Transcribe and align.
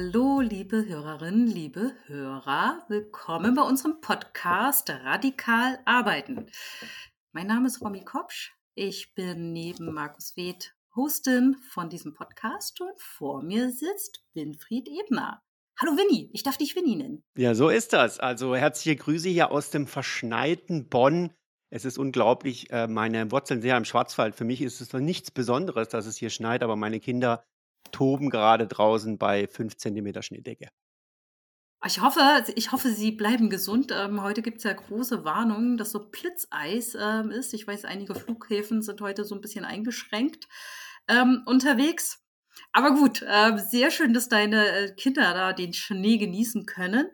Hallo, 0.00 0.40
liebe 0.40 0.86
Hörerinnen, 0.86 1.48
liebe 1.48 1.92
Hörer. 2.06 2.84
Willkommen 2.86 3.56
bei 3.56 3.62
unserem 3.62 4.00
Podcast 4.00 4.88
Radikal 4.88 5.80
Arbeiten. 5.86 6.46
Mein 7.32 7.48
Name 7.48 7.66
ist 7.66 7.82
Romy 7.82 8.04
Kopsch. 8.04 8.52
Ich 8.76 9.12
bin 9.16 9.52
neben 9.52 9.92
Markus 9.92 10.36
Weth 10.36 10.72
Hostin 10.94 11.56
von 11.72 11.90
diesem 11.90 12.14
Podcast 12.14 12.80
und 12.80 12.96
vor 13.00 13.42
mir 13.42 13.72
sitzt 13.72 14.22
Winfried 14.34 14.88
Ebner. 14.88 15.42
Hallo 15.80 15.96
Winnie, 15.96 16.30
ich 16.32 16.44
darf 16.44 16.56
dich 16.56 16.76
Winnie 16.76 16.94
nennen. 16.94 17.24
Ja, 17.36 17.56
so 17.56 17.68
ist 17.68 17.92
das. 17.92 18.20
Also 18.20 18.54
herzliche 18.54 18.94
Grüße 18.94 19.28
hier 19.28 19.50
aus 19.50 19.70
dem 19.70 19.88
verschneiten 19.88 20.88
Bonn. 20.88 21.32
Es 21.70 21.84
ist 21.84 21.98
unglaublich, 21.98 22.70
äh, 22.70 22.86
meine 22.86 23.32
Wurzeln 23.32 23.60
sehr 23.60 23.76
im 23.76 23.84
Schwarzwald. 23.84 24.36
Für 24.36 24.44
mich 24.44 24.62
ist 24.62 24.80
es 24.80 24.92
nichts 24.92 25.32
Besonderes, 25.32 25.88
dass 25.88 26.06
es 26.06 26.16
hier 26.16 26.30
schneit, 26.30 26.62
aber 26.62 26.76
meine 26.76 27.00
Kinder 27.00 27.42
toben 27.90 28.30
gerade 28.30 28.66
draußen 28.66 29.18
bei 29.18 29.46
5 29.46 29.76
cm 29.76 30.22
Schneedecke. 30.22 30.68
Ich 31.86 32.00
hoffe, 32.00 32.20
ich 32.56 32.72
hoffe, 32.72 32.88
Sie 32.90 33.12
bleiben 33.12 33.50
gesund. 33.50 33.92
Ähm, 33.94 34.22
heute 34.22 34.42
gibt 34.42 34.58
es 34.58 34.64
ja 34.64 34.72
große 34.72 35.24
Warnungen, 35.24 35.76
dass 35.76 35.92
so 35.92 36.08
Blitzeis 36.10 36.96
ähm, 37.00 37.30
ist. 37.30 37.54
Ich 37.54 37.66
weiß, 37.66 37.84
einige 37.84 38.16
Flughäfen 38.16 38.82
sind 38.82 39.00
heute 39.00 39.24
so 39.24 39.36
ein 39.36 39.40
bisschen 39.40 39.64
eingeschränkt 39.64 40.48
ähm, 41.06 41.42
unterwegs. 41.46 42.24
Aber 42.72 42.94
gut, 42.94 43.22
äh, 43.22 43.56
sehr 43.58 43.92
schön, 43.92 44.12
dass 44.12 44.28
deine 44.28 44.68
äh, 44.68 44.92
Kinder 44.92 45.32
da 45.34 45.52
den 45.52 45.72
Schnee 45.72 46.18
genießen 46.18 46.66
können. 46.66 47.06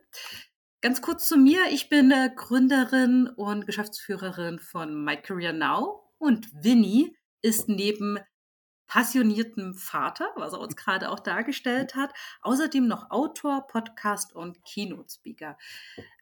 Ganz 0.80 1.02
kurz 1.02 1.28
zu 1.28 1.36
mir. 1.36 1.61
Ich 1.70 1.91
bin 1.91 2.11
äh, 2.11 2.30
Gründerin 2.34 3.28
und 3.28 3.67
Geschäftsführerin 3.67 4.58
von 4.58 5.05
My 5.05 5.17
Career 5.17 5.52
Now 5.52 6.11
und 6.19 6.48
Winnie 6.55 7.14
ist 7.42 7.69
neben 7.69 8.19
passioniertem 8.86 9.74
Vater, 9.74 10.28
was 10.36 10.52
er 10.52 10.60
uns 10.60 10.77
gerade 10.77 11.10
auch 11.10 11.20
dargestellt 11.20 11.94
hat. 11.94 12.12
Außerdem 12.42 12.86
noch 12.86 13.10
Autor, 13.10 13.66
Podcast 13.66 14.34
und 14.34 14.62
Keynote-Speaker. 14.64 15.56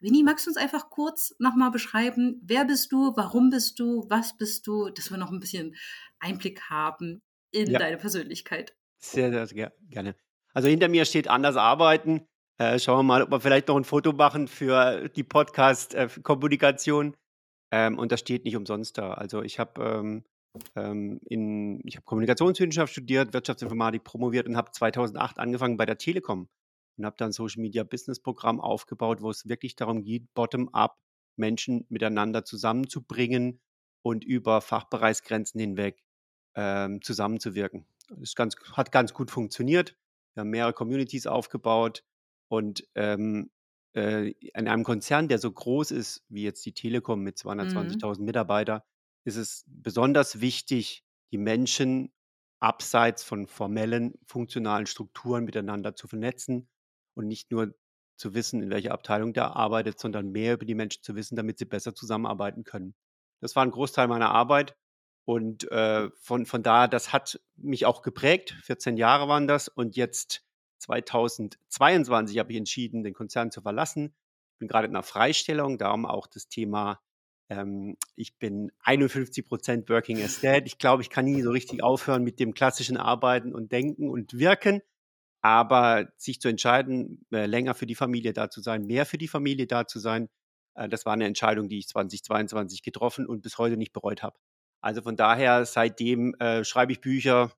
Winnie, 0.01 0.23
magst 0.23 0.45
du 0.45 0.51
uns 0.51 0.57
einfach 0.57 0.89
kurz 0.89 1.35
nochmal 1.39 1.71
beschreiben, 1.71 2.41
wer 2.43 2.65
bist 2.65 2.91
du, 2.91 3.15
warum 3.15 3.49
bist 3.49 3.79
du, 3.79 4.05
was 4.09 4.37
bist 4.37 4.67
du, 4.67 4.89
dass 4.89 5.11
wir 5.11 5.17
noch 5.17 5.31
ein 5.31 5.39
bisschen 5.39 5.75
Einblick 6.19 6.69
haben 6.69 7.21
in 7.51 7.69
ja. 7.69 7.79
deine 7.79 7.97
Persönlichkeit? 7.97 8.75
Sehr, 8.99 9.47
sehr 9.47 9.71
gerne. 9.89 10.15
Also 10.53 10.69
hinter 10.69 10.87
mir 10.87 11.05
steht 11.05 11.27
anders 11.27 11.55
arbeiten. 11.55 12.27
Äh, 12.57 12.79
schauen 12.79 12.99
wir 12.99 13.03
mal, 13.03 13.23
ob 13.23 13.31
wir 13.31 13.41
vielleicht 13.41 13.67
noch 13.67 13.75
ein 13.75 13.83
Foto 13.83 14.13
machen 14.13 14.47
für 14.47 15.09
die 15.09 15.23
Podcast-Kommunikation. 15.23 17.13
Äh, 17.13 17.87
ähm, 17.87 17.97
und 17.97 18.11
das 18.11 18.19
steht 18.19 18.45
nicht 18.45 18.55
umsonst 18.55 18.97
da. 18.99 19.13
Also 19.13 19.41
ich 19.41 19.57
habe 19.57 19.83
ähm, 19.83 20.23
ähm, 20.75 21.19
in, 21.25 21.81
ich 21.85 21.95
habe 21.95 22.05
Kommunikationswissenschaft 22.05 22.93
studiert, 22.93 23.33
Wirtschaftsinformatik 23.33 24.03
promoviert 24.03 24.47
und 24.47 24.57
habe 24.57 24.71
2008 24.71 25.39
angefangen 25.39 25.77
bei 25.77 25.85
der 25.85 25.97
Telekom 25.97 26.49
und 26.97 27.05
habe 27.05 27.15
dann 27.17 27.29
ein 27.29 27.33
Social 27.33 27.61
Media 27.61 27.83
Business 27.83 28.19
Programm 28.19 28.61
aufgebaut, 28.61 29.21
wo 29.21 29.29
es 29.29 29.47
wirklich 29.47 29.75
darum 29.75 30.03
geht, 30.03 30.33
bottom-up 30.33 30.99
Menschen 31.35 31.85
miteinander 31.89 32.45
zusammenzubringen 32.45 33.61
und 34.03 34.23
über 34.23 34.61
Fachbereichsgrenzen 34.61 35.59
hinweg 35.59 36.03
ähm, 36.55 37.01
zusammenzuwirken. 37.01 37.85
Das 38.09 38.35
ganz, 38.35 38.55
hat 38.73 38.91
ganz 38.91 39.13
gut 39.13 39.31
funktioniert. 39.31 39.97
Wir 40.35 40.41
haben 40.41 40.49
mehrere 40.49 40.73
Communities 40.73 41.25
aufgebaut 41.25 42.03
und 42.49 42.87
ähm, 42.95 43.51
äh, 43.95 44.31
in 44.31 44.67
einem 44.67 44.83
Konzern, 44.83 45.27
der 45.27 45.39
so 45.39 45.51
groß 45.51 45.91
ist 45.91 46.23
wie 46.29 46.43
jetzt 46.43 46.65
die 46.65 46.73
Telekom 46.73 47.21
mit 47.21 47.37
Mhm. 47.47 47.49
220.000 47.49 48.21
Mitarbeitern, 48.21 48.81
ist 49.23 49.37
es 49.37 49.65
besonders 49.67 50.41
wichtig, 50.41 51.03
die 51.31 51.37
Menschen 51.37 52.11
abseits 52.59 53.23
von 53.23 53.47
formellen, 53.47 54.13
funktionalen 54.25 54.85
Strukturen 54.85 55.43
miteinander 55.43 55.95
zu 55.95 56.07
vernetzen 56.07 56.69
und 57.13 57.27
nicht 57.27 57.51
nur 57.51 57.75
zu 58.15 58.33
wissen, 58.33 58.61
in 58.61 58.69
welcher 58.69 58.93
Abteilung 58.93 59.33
der 59.33 59.55
arbeitet, 59.55 59.99
sondern 59.99 60.31
mehr 60.31 60.53
über 60.53 60.65
die 60.65 60.75
Menschen 60.75 61.03
zu 61.03 61.15
wissen, 61.15 61.35
damit 61.35 61.59
sie 61.59 61.65
besser 61.65 61.93
zusammenarbeiten 61.93 62.63
können. 62.63 62.95
Das 63.41 63.55
war 63.55 63.63
ein 63.63 63.71
Großteil 63.71 64.07
meiner 64.07 64.29
Arbeit 64.29 64.77
und 65.25 65.69
äh, 65.71 66.09
von, 66.15 66.45
von 66.45 66.63
da, 66.63 66.87
das 66.87 67.11
hat 67.11 67.41
mich 67.55 67.85
auch 67.85 68.01
geprägt. 68.01 68.55
14 68.63 68.97
Jahre 68.97 69.27
waren 69.27 69.47
das 69.47 69.67
und 69.67 69.95
jetzt 69.95 70.43
2022 70.79 72.37
habe 72.39 72.51
ich 72.51 72.57
entschieden, 72.57 73.03
den 73.03 73.13
Konzern 73.13 73.51
zu 73.51 73.61
verlassen. 73.61 74.15
Ich 74.53 74.59
bin 74.59 74.67
gerade 74.67 74.87
in 74.87 74.95
einer 74.95 75.03
Freistellung, 75.03 75.77
darum 75.77 76.05
auch 76.05 76.27
das 76.27 76.47
Thema 76.47 77.01
ähm, 77.49 77.97
ich 78.15 78.37
bin 78.37 78.71
51 78.81 79.45
Prozent 79.45 79.89
Working 79.89 80.21
as 80.21 80.41
Dad. 80.41 80.63
Ich 80.65 80.77
glaube, 80.77 81.01
ich 81.01 81.09
kann 81.09 81.25
nie 81.25 81.41
so 81.41 81.51
richtig 81.51 81.83
aufhören 81.83 82.23
mit 82.23 82.39
dem 82.39 82.53
klassischen 82.53 82.97
Arbeiten 82.97 83.53
und 83.53 83.71
Denken 83.71 84.09
und 84.09 84.37
Wirken. 84.37 84.81
Aber 85.41 86.07
sich 86.17 86.39
zu 86.39 86.47
entscheiden, 86.47 87.25
äh, 87.31 87.45
länger 87.45 87.73
für 87.73 87.85
die 87.85 87.95
Familie 87.95 88.33
da 88.33 88.49
zu 88.49 88.61
sein, 88.61 88.85
mehr 88.85 89.05
für 89.05 89.17
die 89.17 89.27
Familie 89.27 89.67
da 89.67 89.85
zu 89.85 89.99
sein, 89.99 90.29
äh, 90.75 90.89
das 90.89 91.05
war 91.05 91.13
eine 91.13 91.25
Entscheidung, 91.25 91.69
die 91.69 91.79
ich 91.79 91.87
2022 91.87 92.81
getroffen 92.81 93.27
und 93.27 93.41
bis 93.41 93.57
heute 93.57 93.77
nicht 93.77 93.93
bereut 93.93 94.23
habe. 94.23 94.37
Also 94.81 95.01
von 95.01 95.15
daher, 95.15 95.65
seitdem 95.65 96.33
äh, 96.35 96.63
schreibe 96.63 96.91
ich 96.91 97.01
Bücher, 97.01 97.51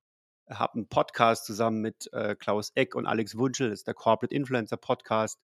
habe 0.50 0.74
einen 0.75 0.88
Podcast 0.88 1.45
zusammen 1.45 1.81
mit 1.81 2.12
äh, 2.13 2.35
Klaus 2.35 2.72
Eck 2.75 2.95
und 2.95 3.07
Alex 3.07 3.38
Wunschel, 3.38 3.69
das 3.69 3.79
ist 3.79 3.88
der 3.88 3.95
Corporate 3.95 4.35
Influencer 4.35 4.78
Podcast. 4.78 5.40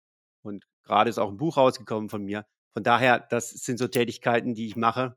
Und 0.42 0.66
gerade 0.84 1.10
ist 1.10 1.18
auch 1.18 1.30
ein 1.30 1.36
Buch 1.36 1.56
rausgekommen 1.56 2.08
von 2.08 2.24
mir. 2.24 2.46
Von 2.76 2.82
daher, 2.82 3.20
das 3.20 3.48
sind 3.48 3.78
so 3.78 3.88
Tätigkeiten, 3.88 4.52
die 4.52 4.66
ich 4.66 4.76
mache 4.76 5.16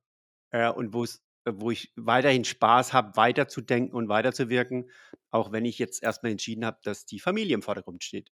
äh, 0.52 0.70
und 0.70 0.94
wo 0.94 1.04
es 1.04 1.22
äh, 1.44 1.52
wo 1.56 1.72
ich 1.72 1.92
weiterhin 1.98 2.46
Spaß 2.46 2.94
habe, 2.94 3.18
weiterzudenken 3.18 3.94
und 3.94 4.08
weiterzuwirken, 4.08 4.90
auch 5.30 5.52
wenn 5.52 5.66
ich 5.66 5.78
jetzt 5.78 6.02
erstmal 6.02 6.32
entschieden 6.32 6.64
habe, 6.66 6.80
dass 6.84 7.06
die 7.06 7.20
Familie 7.20 7.56
im 7.56 7.62
Vordergrund 7.62 8.02
steht. 8.02 8.32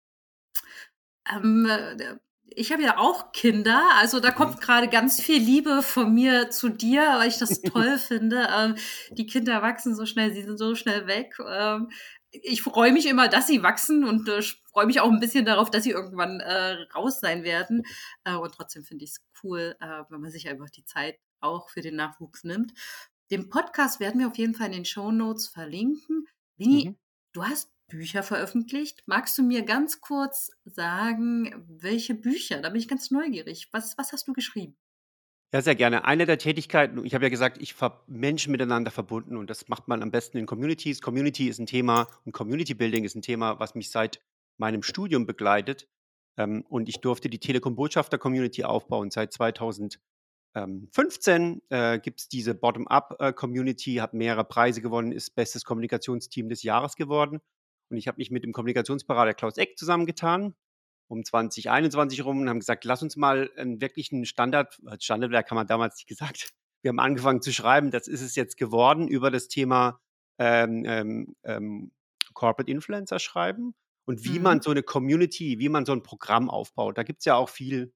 Ähm, 1.31 1.67
äh, 1.69 2.17
ich 2.47 2.73
habe 2.73 2.83
ja 2.83 2.97
auch 2.97 3.33
Kinder, 3.33 3.91
also 3.99 4.21
da 4.21 4.31
kommt 4.31 4.57
mhm. 4.57 4.61
gerade 4.61 4.89
ganz 4.89 5.21
viel 5.21 5.41
Liebe 5.41 5.83
von 5.83 6.15
mir 6.15 6.49
zu 6.49 6.71
dir, 6.71 7.03
weil 7.19 7.29
ich 7.29 7.37
das 7.37 7.61
toll 7.63 7.99
finde. 7.99 8.49
Ähm, 8.51 8.77
die 9.11 9.27
Kinder 9.27 9.61
wachsen 9.61 9.95
so 9.95 10.07
schnell, 10.07 10.33
sie 10.33 10.43
sind 10.43 10.57
so 10.57 10.75
schnell 10.75 11.07
weg. 11.07 11.37
Ähm, 11.47 11.91
ich 12.33 12.63
freue 12.63 12.93
mich 12.93 13.07
immer, 13.07 13.29
dass 13.29 13.47
sie 13.47 13.63
wachsen 13.63 14.05
und 14.05 14.29
äh, 14.29 14.43
freue 14.71 14.87
mich 14.87 15.01
auch 15.01 15.11
ein 15.11 15.21
bisschen 15.21 15.45
darauf, 15.45 15.71
dass 15.71 15.85
sie 15.85 15.91
irgendwann 15.91 16.41
äh, 16.41 16.77
raus 16.95 17.21
sein 17.21 17.43
werden. 17.43 17.83
Äh, 18.25 18.37
und 18.37 18.55
trotzdem 18.55 18.85
finde 18.85 19.05
ich 19.05 19.11
es 19.11 19.25
cool, 19.43 19.77
äh, 19.81 20.03
wenn 20.09 20.21
man 20.21 20.31
sich 20.31 20.49
einfach 20.49 20.71
die 20.71 20.85
Zeit 20.85 21.19
auch 21.41 21.71
für 21.71 21.81
den 21.81 21.97
Nachwuchs 21.97 22.45
nimmt. 22.45 22.73
Den 23.31 23.49
Podcast 23.49 24.01
werden 24.01 24.21
wir 24.21 24.29
auf 24.29 24.39
jeden 24.39 24.55
Fall 24.55 24.67
in 24.67 24.73
den 24.73 24.85
Show 24.85 25.11
Notes 25.11 25.49
verlinken. 25.49 26.27
Winnie, 26.57 26.91
mhm. 26.91 26.99
du 27.33 27.45
hast 27.45 27.71
Bücher 27.89 28.23
veröffentlicht. 28.23 29.03
Magst 29.07 29.37
du 29.37 29.43
mir 29.43 29.63
ganz 29.63 30.01
kurz 30.01 30.51
sagen, 30.65 31.65
welche 31.69 32.15
Bücher? 32.15 32.61
Da 32.61 32.71
bin 32.71 32.81
ich 32.81 32.89
ganz 32.89 33.11
neugierig. 33.11 33.69
Was, 33.73 33.99
was 33.99 34.13
hast 34.13 34.29
du 34.29 34.33
geschrieben? 34.33 34.77
Ja, 35.53 35.63
sehr 35.63 35.75
gerne. 35.75 36.05
Eine 36.05 36.27
der 36.27 36.39
Tätigkeiten, 36.39 37.05
ich 37.05 37.13
habe 37.13 37.25
ja 37.25 37.29
gesagt, 37.29 37.61
ich 37.61 37.81
habe 37.81 38.05
Menschen 38.07 38.53
miteinander 38.53 38.93
verbunden 38.93 39.37
und 39.37 39.51
das 39.51 39.67
macht 39.67 39.89
man 39.89 40.01
am 40.01 40.13
besten 40.13 40.39
in 40.39 40.47
Communities. 40.47 41.01
Community 41.01 41.49
ist 41.49 41.59
ein 41.59 41.67
Thema 41.67 42.07
und 42.25 42.31
Community 42.31 42.75
Building 42.75 43.03
ist 43.03 43.17
ein 43.17 43.23
Thema, 43.23 43.59
was 43.59 43.75
mich 43.75 43.91
seit 43.91 44.23
meinem 44.59 44.85
Studium 44.85 45.27
begleitet. 45.27 45.89
Ähm, 46.37 46.65
und 46.69 46.89
ich 46.89 47.01
durfte 47.01 47.29
die 47.29 47.41
Telekom-Botschafter-Community 47.41 48.63
aufbauen. 48.63 49.11
Seit 49.11 49.33
2015 49.33 51.63
äh, 51.69 51.99
gibt 51.99 52.21
es 52.21 52.29
diese 52.29 52.55
Bottom-up-Community, 52.55 53.97
hat 53.97 54.15
mehrere 54.15 54.45
Preise 54.45 54.83
gewonnen, 54.83 55.11
ist 55.11 55.35
bestes 55.35 55.65
Kommunikationsteam 55.65 56.49
des 56.49 56.63
Jahres 56.63 56.95
geworden. 56.95 57.41
Und 57.91 57.97
ich 57.97 58.07
habe 58.07 58.19
mich 58.19 58.31
mit 58.31 58.45
dem 58.45 58.53
Kommunikationsberater 58.53 59.35
Klaus 59.35 59.59
Eck 59.59 59.77
zusammengetan 59.77 60.55
um 61.11 61.25
2021 61.25 62.25
rum 62.25 62.41
und 62.41 62.49
haben 62.49 62.61
gesagt, 62.61 62.85
lass 62.85 63.03
uns 63.03 63.17
mal 63.17 63.51
einen 63.57 63.81
wirklichen 63.81 64.25
Standard, 64.25 64.79
Standardwerk 65.01 65.51
haben 65.51 65.59
wir 65.59 65.65
damals 65.65 65.97
nicht 65.97 66.07
gesagt. 66.07 66.51
Wir 66.83 66.91
haben 66.91 67.01
angefangen 67.01 67.43
zu 67.43 67.53
schreiben, 67.53 67.91
das 67.91 68.09
ist 68.09 68.23
es 68.23 68.37
jetzt 68.37 68.57
geworden, 68.57 69.09
über 69.09 69.31
das 69.31 69.49
Thema 69.49 70.01
ähm, 70.39 70.85
ähm, 70.87 71.37
ähm 71.45 71.93
Corporate 72.33 72.71
Influencer 72.71 73.19
schreiben 73.19 73.75
und 74.07 74.25
wie 74.25 74.39
mhm. 74.39 74.45
man 74.45 74.63
so 74.63 74.71
eine 74.71 74.85
Community, 74.85 75.59
wie 75.59 75.69
man 75.69 75.85
so 75.85 75.93
ein 75.93 76.03
Programm 76.03 76.49
aufbaut. 76.49 76.97
Da 76.97 77.03
gibt 77.03 77.19
es 77.19 77.25
ja 77.25 77.35
auch 77.35 77.49
viel 77.49 77.93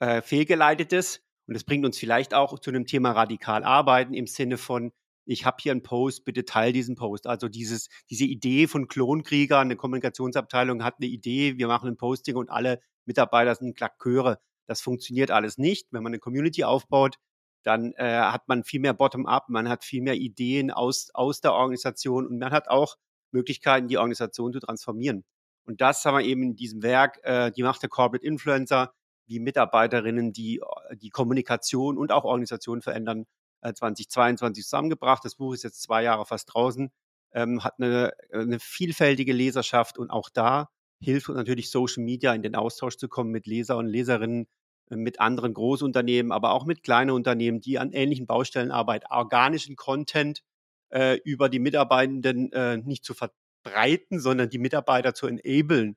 äh, 0.00 0.20
fehlgeleitetes 0.20 1.22
und 1.46 1.54
das 1.54 1.64
bringt 1.64 1.86
uns 1.86 1.96
vielleicht 1.96 2.34
auch 2.34 2.58
zu 2.58 2.70
einem 2.70 2.86
Thema 2.86 3.12
radikal 3.12 3.62
arbeiten 3.62 4.14
im 4.14 4.26
Sinne 4.26 4.58
von, 4.58 4.92
ich 5.28 5.44
habe 5.44 5.58
hier 5.60 5.72
einen 5.72 5.82
Post, 5.82 6.24
bitte 6.24 6.44
teil 6.46 6.72
diesen 6.72 6.96
Post. 6.96 7.26
Also 7.26 7.48
dieses, 7.48 7.88
diese 8.08 8.24
Idee 8.24 8.66
von 8.66 8.88
Klonkriegern, 8.88 9.68
eine 9.68 9.76
Kommunikationsabteilung 9.76 10.82
hat 10.82 10.96
eine 10.98 11.06
Idee, 11.08 11.58
wir 11.58 11.66
machen 11.68 11.88
ein 11.88 11.98
Posting 11.98 12.36
und 12.36 12.50
alle 12.50 12.80
Mitarbeiter 13.04 13.54
sind 13.54 13.76
Klacköre. 13.76 14.38
Das 14.66 14.80
funktioniert 14.80 15.30
alles 15.30 15.58
nicht. 15.58 15.88
Wenn 15.90 16.02
man 16.02 16.12
eine 16.12 16.18
Community 16.18 16.64
aufbaut, 16.64 17.16
dann 17.62 17.92
äh, 17.96 18.20
hat 18.20 18.48
man 18.48 18.64
viel 18.64 18.80
mehr 18.80 18.94
Bottom-up, 18.94 19.50
man 19.50 19.68
hat 19.68 19.84
viel 19.84 20.00
mehr 20.02 20.14
Ideen 20.14 20.70
aus, 20.70 21.10
aus 21.12 21.42
der 21.42 21.52
Organisation 21.52 22.26
und 22.26 22.38
man 22.38 22.50
hat 22.50 22.68
auch 22.68 22.96
Möglichkeiten, 23.30 23.88
die 23.88 23.98
Organisation 23.98 24.54
zu 24.54 24.60
transformieren. 24.60 25.24
Und 25.66 25.82
das 25.82 26.02
haben 26.06 26.16
wir 26.16 26.24
eben 26.24 26.42
in 26.42 26.56
diesem 26.56 26.82
Werk, 26.82 27.20
äh, 27.24 27.50
die 27.52 27.62
Macht 27.62 27.82
der 27.82 27.90
Corporate 27.90 28.24
Influencer, 28.24 28.94
wie 29.26 29.40
Mitarbeiterinnen, 29.40 30.32
die 30.32 30.62
die 30.94 31.10
Kommunikation 31.10 31.98
und 31.98 32.12
auch 32.12 32.24
Organisation 32.24 32.80
verändern, 32.80 33.26
2022 33.62 34.62
äh, 34.62 34.64
zusammengebracht. 34.64 35.24
Das 35.24 35.36
Buch 35.36 35.54
ist 35.54 35.64
jetzt 35.64 35.82
zwei 35.82 36.02
Jahre 36.02 36.26
fast 36.26 36.52
draußen, 36.52 36.90
ähm, 37.32 37.64
hat 37.64 37.74
eine, 37.78 38.12
eine, 38.32 38.58
vielfältige 38.60 39.32
Leserschaft 39.32 39.98
und 39.98 40.10
auch 40.10 40.30
da 40.30 40.68
hilft 41.00 41.28
uns 41.28 41.36
natürlich 41.36 41.70
Social 41.70 42.02
Media 42.02 42.32
in 42.34 42.42
den 42.42 42.56
Austausch 42.56 42.96
zu 42.96 43.08
kommen 43.08 43.30
mit 43.30 43.46
Leser 43.46 43.76
und 43.76 43.86
Leserinnen, 43.86 44.46
äh, 44.90 44.96
mit 44.96 45.20
anderen 45.20 45.54
Großunternehmen, 45.54 46.32
aber 46.32 46.52
auch 46.52 46.64
mit 46.64 46.82
kleinen 46.82 47.10
Unternehmen, 47.10 47.60
die 47.60 47.78
an 47.78 47.92
ähnlichen 47.92 48.26
Baustellen 48.26 48.70
arbeiten, 48.70 49.06
organischen 49.10 49.76
Content 49.76 50.42
äh, 50.90 51.18
über 51.24 51.48
die 51.48 51.58
Mitarbeitenden 51.58 52.52
äh, 52.52 52.78
nicht 52.78 53.04
zu 53.04 53.14
verbreiten, 53.14 54.20
sondern 54.20 54.50
die 54.50 54.58
Mitarbeiter 54.58 55.14
zu 55.14 55.26
enablen, 55.26 55.96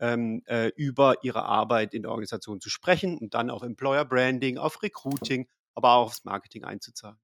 ähm, 0.00 0.42
äh, 0.46 0.68
über 0.76 1.22
ihre 1.22 1.44
Arbeit 1.44 1.94
in 1.94 2.02
der 2.02 2.10
Organisation 2.10 2.60
zu 2.60 2.70
sprechen 2.70 3.18
und 3.18 3.34
dann 3.34 3.50
auf 3.50 3.62
Employer 3.62 4.04
Branding, 4.04 4.58
auf 4.58 4.82
Recruiting, 4.82 5.46
aber 5.74 5.94
auch 5.94 6.06
aufs 6.06 6.24
Marketing 6.24 6.64
einzuzahlen. 6.64 7.18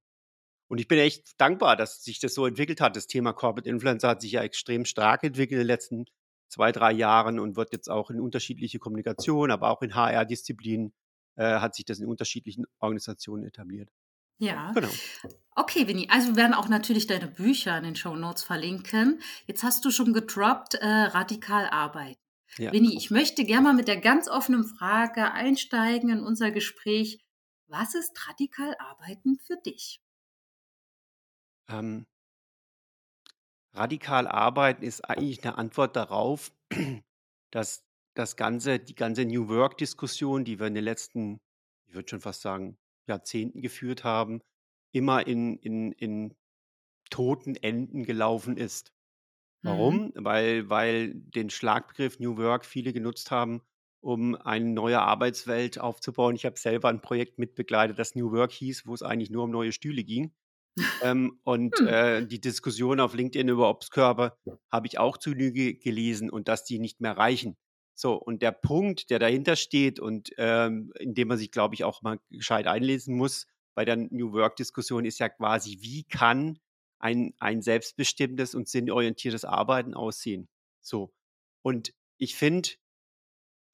Und 0.68 0.78
ich 0.78 0.88
bin 0.88 0.98
echt 0.98 1.40
dankbar, 1.40 1.76
dass 1.76 2.02
sich 2.02 2.18
das 2.18 2.34
so 2.34 2.46
entwickelt 2.46 2.80
hat. 2.80 2.96
Das 2.96 3.06
Thema 3.06 3.32
Corporate 3.32 3.68
Influencer 3.68 4.08
hat 4.08 4.20
sich 4.20 4.32
ja 4.32 4.42
extrem 4.42 4.84
stark 4.84 5.22
entwickelt 5.22 5.52
in 5.52 5.58
den 5.58 5.66
letzten 5.66 6.06
zwei, 6.48 6.72
drei 6.72 6.92
Jahren 6.92 7.38
und 7.38 7.56
wird 7.56 7.72
jetzt 7.72 7.88
auch 7.88 8.10
in 8.10 8.20
unterschiedliche 8.20 8.78
Kommunikation, 8.78 9.50
aber 9.50 9.70
auch 9.70 9.82
in 9.82 9.94
HR-Disziplinen 9.94 10.92
äh, 11.36 11.60
hat 11.60 11.74
sich 11.74 11.84
das 11.84 12.00
in 12.00 12.06
unterschiedlichen 12.06 12.66
Organisationen 12.80 13.44
etabliert. 13.44 13.90
Ja. 14.38 14.72
Genau. 14.72 14.90
Okay, 15.54 15.86
Winnie. 15.86 16.08
Also 16.10 16.28
wir 16.28 16.36
werden 16.36 16.52
auch 16.52 16.68
natürlich 16.68 17.06
deine 17.06 17.26
Bücher 17.26 17.76
in 17.78 17.84
den 17.84 17.96
Show 17.96 18.16
Notes 18.16 18.42
verlinken. 18.42 19.20
Jetzt 19.46 19.62
hast 19.62 19.84
du 19.84 19.90
schon 19.90 20.12
gedroppt, 20.12 20.74
äh, 20.74 20.86
radikal 20.86 21.68
arbeiten. 21.68 22.20
Ja. 22.58 22.72
Winnie, 22.72 22.96
ich 22.96 23.10
möchte 23.10 23.44
gerne 23.44 23.62
mal 23.62 23.74
mit 23.74 23.88
der 23.88 24.00
ganz 24.00 24.28
offenen 24.28 24.64
Frage 24.64 25.32
einsteigen 25.32 26.10
in 26.10 26.20
unser 26.20 26.50
Gespräch. 26.50 27.18
Was 27.68 27.94
ist 27.94 28.26
radikal 28.28 28.74
arbeiten 28.80 29.38
für 29.38 29.56
dich? 29.56 30.00
Ähm, 31.68 32.06
radikal 33.74 34.26
arbeiten 34.26 34.82
ist 34.82 35.02
eigentlich 35.08 35.44
eine 35.44 35.58
Antwort 35.58 35.96
darauf, 35.96 36.52
dass 37.50 37.84
das 38.14 38.36
ganze 38.36 38.78
die 38.78 38.94
ganze 38.94 39.24
New 39.24 39.48
Work-Diskussion, 39.48 40.44
die 40.44 40.58
wir 40.58 40.66
in 40.66 40.74
den 40.74 40.84
letzten, 40.84 41.40
ich 41.86 41.94
würde 41.94 42.08
schon 42.08 42.20
fast 42.20 42.42
sagen, 42.42 42.78
Jahrzehnten 43.06 43.60
geführt 43.62 44.04
haben, 44.04 44.40
immer 44.92 45.26
in 45.26 45.56
in 45.58 45.92
in 45.92 46.34
toten 47.10 47.56
Enden 47.56 48.04
gelaufen 48.04 48.56
ist. 48.56 48.92
Mhm. 49.62 49.66
Warum? 49.66 50.12
Weil 50.16 50.70
weil 50.70 51.14
den 51.14 51.50
Schlagbegriff 51.50 52.20
New 52.20 52.36
Work 52.38 52.64
viele 52.66 52.92
genutzt 52.92 53.30
haben, 53.30 53.62
um 54.06 54.36
eine 54.36 54.70
neue 54.70 55.00
Arbeitswelt 55.00 55.80
aufzubauen. 55.80 56.36
Ich 56.36 56.46
habe 56.46 56.58
selber 56.58 56.88
ein 56.88 57.02
Projekt 57.02 57.38
mitbegleitet, 57.38 57.98
das 57.98 58.14
New 58.14 58.30
Work 58.32 58.52
hieß, 58.52 58.86
wo 58.86 58.94
es 58.94 59.02
eigentlich 59.02 59.30
nur 59.30 59.44
um 59.44 59.50
neue 59.50 59.72
Stühle 59.72 60.04
ging. 60.04 60.32
Ähm, 61.02 61.40
und 61.44 61.78
Hm. 61.78 61.86
äh, 61.88 62.26
die 62.26 62.40
Diskussion 62.40 63.00
auf 63.00 63.14
LinkedIn 63.14 63.48
über 63.48 63.68
Obstkörper 63.70 64.38
habe 64.70 64.86
ich 64.86 64.98
auch 64.98 65.16
zu 65.18 65.32
Lüge 65.32 65.74
gelesen 65.74 66.30
und 66.30 66.48
dass 66.48 66.64
die 66.64 66.78
nicht 66.78 67.00
mehr 67.00 67.16
reichen. 67.16 67.56
So, 67.98 68.14
und 68.14 68.42
der 68.42 68.52
Punkt, 68.52 69.10
der 69.10 69.18
dahinter 69.18 69.56
steht 69.56 69.98
und 70.00 70.30
ähm, 70.38 70.92
in 70.98 71.14
dem 71.14 71.28
man 71.28 71.38
sich, 71.38 71.50
glaube 71.50 71.74
ich, 71.74 71.84
auch 71.84 72.02
mal 72.02 72.18
gescheit 72.30 72.66
einlesen 72.66 73.16
muss 73.16 73.46
bei 73.74 73.84
der 73.84 73.96
New 73.96 74.32
Work-Diskussion, 74.32 75.04
ist 75.04 75.18
ja 75.18 75.28
quasi, 75.30 75.78
wie 75.80 76.04
kann 76.04 76.58
ein, 76.98 77.34
ein 77.38 77.62
selbstbestimmtes 77.62 78.54
und 78.54 78.68
sinnorientiertes 78.68 79.44
Arbeiten 79.44 79.94
aussehen? 79.94 80.48
So. 80.82 81.12
Und 81.62 81.92
ich 82.18 82.36
finde, 82.36 82.70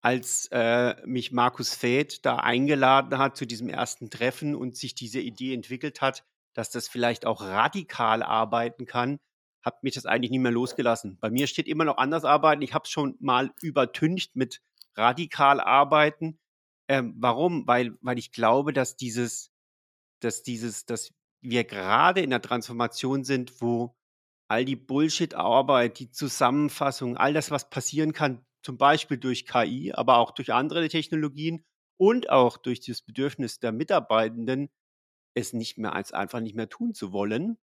als 0.03 0.49
äh, 0.51 0.97
mich 1.07 1.31
Markus 1.31 1.75
Feth 1.75 2.27
da 2.27 2.37
eingeladen 2.37 3.19
hat 3.19 3.37
zu 3.37 3.47
diesem 3.47 3.69
ersten 3.69 4.11
Treffen 4.11 4.57
und 4.57 4.77
sich 4.77 4.95
diese 4.97 5.21
Idee 5.21 5.55
entwickelt 5.55 6.01
hat, 6.01 6.25
dass 6.55 6.71
das 6.71 6.89
vielleicht 6.89 7.25
auch 7.25 7.41
radikal 7.41 8.23
arbeiten 8.23 8.85
kann, 8.85 9.21
hat 9.63 9.85
mich 9.85 9.95
das 9.95 10.05
eigentlich 10.07 10.33
nicht 10.33 10.41
mehr 10.41 10.51
losgelassen. 10.51 11.19
Bei 11.21 11.31
mir 11.31 11.47
steht 11.47 11.69
immer 11.69 11.85
noch 11.85 11.99
anders 11.99 12.25
arbeiten. 12.25 12.63
Ich 12.63 12.75
habe 12.75 12.83
es 12.85 12.91
schon 12.91 13.17
mal 13.21 13.53
übertüncht 13.63 14.35
mit 14.35 14.61
radikal 14.97 15.61
arbeiten. 15.61 16.41
Ähm, 16.89 17.15
warum? 17.19 17.67
Weil, 17.69 17.97
weil 18.01 18.19
ich 18.19 18.33
glaube, 18.33 18.73
dass 18.73 18.97
dieses, 18.97 19.53
dass 20.19 20.43
dieses, 20.43 20.85
dass 20.85 21.13
wir 21.41 21.63
gerade 21.63 22.23
in 22.23 22.31
der 22.31 22.43
Transformation 22.43 23.23
sind, 23.23 23.61
wo 23.63 23.95
all 24.49 24.65
die 24.65 24.77
Bullshit-Arbeit, 24.77 26.01
die 26.01 26.11
Zusammenfassung, 26.11 27.17
all 27.17 27.33
das, 27.33 27.53
was 27.53 27.71
passieren 27.71 28.13
kann, 28.13 28.45
zum 28.63 28.79
Beispiel 28.79 29.19
durch 29.19 29.47
KI, 29.47 29.93
aber 29.93 30.19
auch 30.19 30.31
durch 30.33 30.53
andere 30.53 30.89
Technologien 30.89 31.65
und 31.99 32.31
auch 32.31 32.57
durch 32.57 32.81
das 32.81 33.03
Bedürfnis 33.03 33.59
der 33.61 33.73
Mitarbeitenden, 33.73 34.71
es 35.35 35.53
nicht 35.53 35.79
mehr 35.79 35.95
als 35.95 36.13
einfach 36.13 36.41
nicht 36.41 36.55
mehr 36.57 36.69
tun 36.69 36.95
zu 36.95 37.13
wollen. 37.13 37.59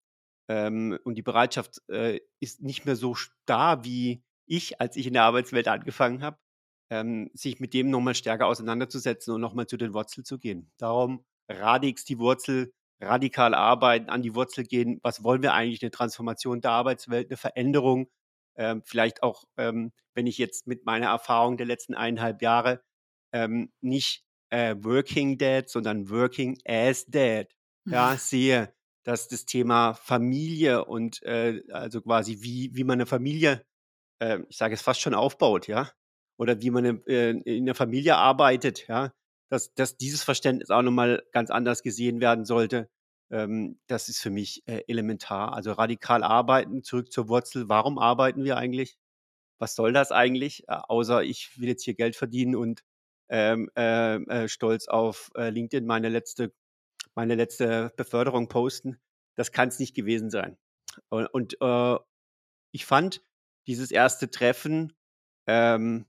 Ähm, 0.48 0.98
und 1.04 1.16
die 1.16 1.22
Bereitschaft 1.22 1.82
äh, 1.88 2.20
ist 2.40 2.62
nicht 2.62 2.84
mehr 2.86 2.96
so 2.96 3.16
da, 3.46 3.84
wie 3.84 4.24
ich, 4.46 4.80
als 4.80 4.96
ich 4.96 5.06
in 5.06 5.12
der 5.14 5.22
Arbeitswelt 5.24 5.68
angefangen 5.68 6.22
habe, 6.22 6.38
ähm, 6.90 7.30
sich 7.34 7.60
mit 7.60 7.72
dem 7.74 7.90
nochmal 7.90 8.14
stärker 8.16 8.46
auseinanderzusetzen 8.46 9.32
und 9.34 9.40
nochmal 9.40 9.66
zu 9.66 9.76
den 9.76 9.94
Wurzeln 9.94 10.24
zu 10.24 10.38
gehen. 10.38 10.70
Darum 10.78 11.24
radix 11.48 12.04
die 12.04 12.18
Wurzel, 12.18 12.72
radikal 13.00 13.54
arbeiten, 13.54 14.10
an 14.10 14.22
die 14.22 14.34
Wurzel 14.34 14.64
gehen. 14.64 14.98
Was 15.02 15.22
wollen 15.22 15.42
wir 15.42 15.54
eigentlich? 15.54 15.82
Eine 15.82 15.90
Transformation 15.92 16.60
der 16.60 16.72
Arbeitswelt, 16.72 17.30
eine 17.30 17.36
Veränderung. 17.36 18.08
Ähm, 18.56 18.82
vielleicht 18.84 19.22
auch, 19.22 19.44
ähm, 19.56 19.92
wenn 20.14 20.26
ich 20.26 20.38
jetzt 20.38 20.66
mit 20.66 20.84
meiner 20.84 21.06
Erfahrung 21.08 21.56
der 21.56 21.66
letzten 21.66 21.94
eineinhalb 21.94 22.42
Jahre 22.42 22.82
ähm, 23.32 23.72
nicht 23.80 24.24
äh, 24.50 24.74
Working 24.80 25.38
Dead, 25.38 25.68
sondern 25.68 26.10
Working 26.10 26.58
as 26.66 27.06
Dead 27.06 27.46
ja, 27.86 28.16
sehe, 28.16 28.72
dass 29.04 29.28
das 29.28 29.46
Thema 29.46 29.94
Familie 29.94 30.84
und 30.84 31.22
äh, 31.22 31.62
also 31.70 32.02
quasi 32.02 32.38
wie, 32.40 32.70
wie 32.74 32.84
man 32.84 32.94
eine 32.94 33.06
Familie, 33.06 33.64
äh, 34.20 34.40
ich 34.48 34.56
sage 34.56 34.74
es 34.74 34.82
fast 34.82 35.00
schon 35.00 35.14
aufbaut, 35.14 35.66
ja, 35.66 35.90
oder 36.38 36.60
wie 36.60 36.70
man 36.70 37.02
äh, 37.06 37.30
in 37.30 37.66
der 37.66 37.74
Familie 37.74 38.16
arbeitet, 38.16 38.86
ja, 38.88 39.12
dass, 39.50 39.74
dass 39.74 39.96
dieses 39.96 40.22
Verständnis 40.22 40.70
auch 40.70 40.82
nochmal 40.82 41.22
ganz 41.32 41.50
anders 41.50 41.82
gesehen 41.82 42.20
werden 42.20 42.44
sollte. 42.44 42.88
Ähm, 43.30 43.78
das 43.86 44.08
ist 44.08 44.20
für 44.20 44.30
mich 44.30 44.62
äh, 44.66 44.82
elementar. 44.88 45.52
Also 45.54 45.72
radikal 45.72 46.22
arbeiten, 46.22 46.82
zurück 46.82 47.12
zur 47.12 47.28
Wurzel. 47.28 47.68
Warum 47.68 47.98
arbeiten 47.98 48.44
wir 48.44 48.56
eigentlich? 48.56 48.98
Was 49.58 49.74
soll 49.74 49.92
das 49.92 50.12
eigentlich? 50.12 50.68
Äh, 50.68 50.78
außer 50.88 51.22
ich 51.22 51.58
will 51.58 51.68
jetzt 51.68 51.84
hier 51.84 51.94
Geld 51.94 52.16
verdienen 52.16 52.56
und 52.56 52.82
ähm, 53.28 53.70
äh, 53.76 54.16
äh, 54.16 54.48
stolz 54.48 54.88
auf 54.88 55.30
äh, 55.36 55.50
LinkedIn 55.50 55.86
meine 55.86 56.08
letzte 56.08 56.52
meine 57.14 57.34
letzte 57.34 57.92
Beförderung 57.96 58.48
posten. 58.48 59.00
Das 59.36 59.52
kann 59.52 59.68
es 59.68 59.78
nicht 59.78 59.94
gewesen 59.94 60.30
sein. 60.30 60.58
Und, 61.08 61.26
und 61.26 61.56
äh, 61.60 61.98
ich 62.72 62.86
fand 62.86 63.22
dieses 63.66 63.90
erste 63.90 64.30
Treffen 64.30 64.92
ähm, 65.46 66.06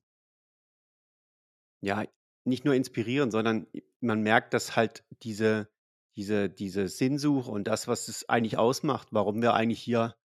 ja 1.82 2.06
nicht 2.44 2.66
nur 2.66 2.74
inspirierend, 2.74 3.32
sondern 3.32 3.68
man 4.00 4.22
merkt, 4.22 4.54
dass 4.54 4.76
halt 4.76 5.04
diese, 5.24 5.70
diese, 6.16 6.50
diese 6.50 6.88
Sinnsuche 6.88 7.50
und 7.50 7.66
das, 7.66 7.88
was 7.88 8.08
es 8.08 8.28
eigentlich 8.28 8.58
ausmacht, 8.58 9.10
warum 9.12 9.42
wir 9.42 9.54
eigentlich 9.54 9.82
hier 9.82 10.16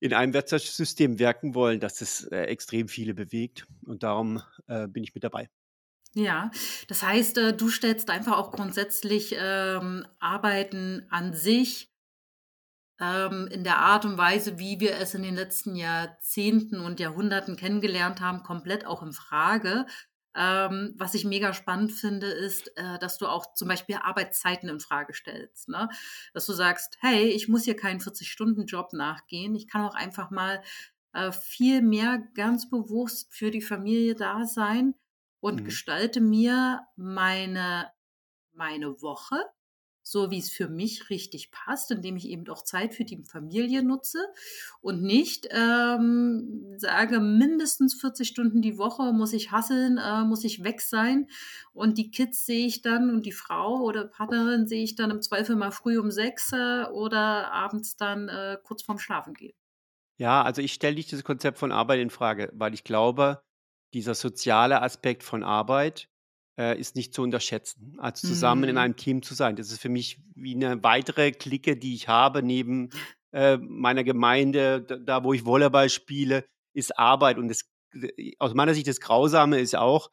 in 0.00 0.14
einem 0.14 0.32
Wirtschaftssystem 0.32 1.18
wirken 1.18 1.54
wollen, 1.54 1.78
dass 1.78 2.00
es 2.00 2.24
äh, 2.24 2.42
extrem 2.44 2.88
viele 2.88 3.14
bewegt. 3.14 3.66
Und 3.84 4.02
darum 4.02 4.42
äh, 4.66 4.88
bin 4.88 5.04
ich 5.04 5.14
mit 5.14 5.24
dabei. 5.24 5.50
Ja, 6.14 6.50
das 6.88 7.02
heißt, 7.02 7.38
äh, 7.38 7.56
du 7.56 7.68
stellst 7.68 8.10
einfach 8.10 8.36
auch 8.36 8.50
grundsätzlich 8.50 9.36
ähm, 9.38 10.06
Arbeiten 10.18 11.06
an 11.10 11.34
sich 11.34 11.92
ähm, 13.00 13.48
in 13.50 13.62
der 13.62 13.78
Art 13.78 14.04
und 14.04 14.18
Weise, 14.18 14.58
wie 14.58 14.80
wir 14.80 14.96
es 14.96 15.14
in 15.14 15.22
den 15.22 15.36
letzten 15.36 15.76
Jahrzehnten 15.76 16.80
und 16.80 16.98
Jahrhunderten 16.98 17.56
kennengelernt 17.56 18.20
haben, 18.20 18.42
komplett 18.42 18.86
auch 18.86 19.02
in 19.02 19.12
Frage. 19.12 19.86
Ähm, 20.34 20.94
was 20.96 21.14
ich 21.14 21.24
mega 21.24 21.52
spannend 21.52 21.92
finde, 21.92 22.28
ist, 22.28 22.76
äh, 22.76 22.98
dass 22.98 23.18
du 23.18 23.26
auch 23.26 23.54
zum 23.54 23.68
Beispiel 23.68 23.96
Arbeitszeiten 23.96 24.68
in 24.68 24.80
Frage 24.80 25.12
stellst. 25.14 25.68
Ne? 25.68 25.88
Dass 26.34 26.46
du 26.46 26.52
sagst, 26.52 26.96
hey, 27.00 27.24
ich 27.28 27.48
muss 27.48 27.64
hier 27.64 27.76
keinen 27.76 28.00
40-Stunden-Job 28.00 28.92
nachgehen. 28.92 29.54
Ich 29.54 29.66
kann 29.68 29.84
auch 29.84 29.94
einfach 29.94 30.30
mal 30.30 30.62
äh, 31.12 31.32
viel 31.32 31.82
mehr 31.82 32.18
ganz 32.34 32.70
bewusst 32.70 33.34
für 33.34 33.50
die 33.50 33.62
Familie 33.62 34.14
da 34.14 34.44
sein 34.46 34.94
und 35.40 35.64
Mhm. 35.64 35.64
gestalte 35.64 36.20
mir 36.20 36.86
meine 36.96 37.90
meine 38.52 39.00
Woche, 39.02 39.36
so 40.10 40.32
wie 40.32 40.40
es 40.40 40.50
für 40.50 40.68
mich 40.68 41.08
richtig 41.08 41.52
passt, 41.52 41.92
indem 41.92 42.16
ich 42.16 42.28
eben 42.28 42.48
auch 42.48 42.64
Zeit 42.64 42.94
für 42.94 43.04
die 43.04 43.22
Familie 43.22 43.84
nutze 43.84 44.18
und 44.80 45.02
nicht 45.02 45.46
ähm, 45.52 46.74
sage, 46.78 47.20
mindestens 47.20 47.94
40 47.94 48.26
Stunden 48.26 48.60
die 48.60 48.76
Woche 48.76 49.12
muss 49.12 49.32
ich 49.32 49.52
hasseln, 49.52 49.98
äh, 49.98 50.24
muss 50.24 50.42
ich 50.42 50.64
weg 50.64 50.80
sein 50.80 51.28
und 51.72 51.96
die 51.96 52.10
Kids 52.10 52.44
sehe 52.44 52.66
ich 52.66 52.82
dann 52.82 53.10
und 53.10 53.24
die 53.24 53.30
Frau 53.30 53.82
oder 53.82 54.04
Partnerin 54.04 54.66
sehe 54.66 54.82
ich 54.82 54.96
dann 54.96 55.12
im 55.12 55.22
Zweifel 55.22 55.54
mal 55.54 55.70
früh 55.70 55.96
um 55.96 56.10
sechs 56.10 56.52
äh, 56.52 56.86
oder 56.92 57.52
abends 57.52 57.96
dann 57.96 58.28
äh, 58.28 58.58
kurz 58.64 58.82
vorm 58.82 58.98
Schlafen 58.98 59.32
gehen. 59.34 59.54
Ja, 60.18 60.42
also 60.42 60.60
ich 60.60 60.72
stelle 60.72 60.96
nicht 60.96 61.12
das 61.12 61.22
Konzept 61.22 61.58
von 61.58 61.70
Arbeit 61.70 62.00
in 62.00 62.10
Frage, 62.10 62.50
weil 62.52 62.74
ich 62.74 62.82
glaube, 62.82 63.42
dieser 63.94 64.14
soziale 64.14 64.82
Aspekt 64.82 65.22
von 65.22 65.44
Arbeit 65.44 66.09
äh, 66.60 66.78
ist 66.78 66.94
nicht 66.94 67.14
zu 67.14 67.22
unterschätzen. 67.22 67.96
Also 67.98 68.28
zusammen 68.28 68.64
in 68.64 68.72
mhm. 68.72 68.78
einem 68.78 68.96
Team 68.96 69.22
zu 69.22 69.32
sein. 69.32 69.56
Das 69.56 69.72
ist 69.72 69.80
für 69.80 69.88
mich 69.88 70.20
wie 70.34 70.54
eine 70.54 70.82
weitere 70.82 71.32
Clique, 71.32 71.76
die 71.76 71.94
ich 71.94 72.06
habe 72.06 72.42
neben 72.42 72.90
äh, 73.32 73.56
meiner 73.56 74.04
Gemeinde, 74.04 74.82
da, 74.82 74.96
da, 74.96 75.24
wo 75.24 75.32
ich 75.32 75.46
Volleyball 75.46 75.88
spiele, 75.88 76.44
ist 76.74 76.98
Arbeit. 76.98 77.38
Und 77.38 77.50
es 77.50 77.70
aus 78.38 78.54
meiner 78.54 78.74
Sicht 78.74 78.86
das 78.86 79.00
Grausame 79.00 79.58
ist 79.58 79.74
auch, 79.74 80.10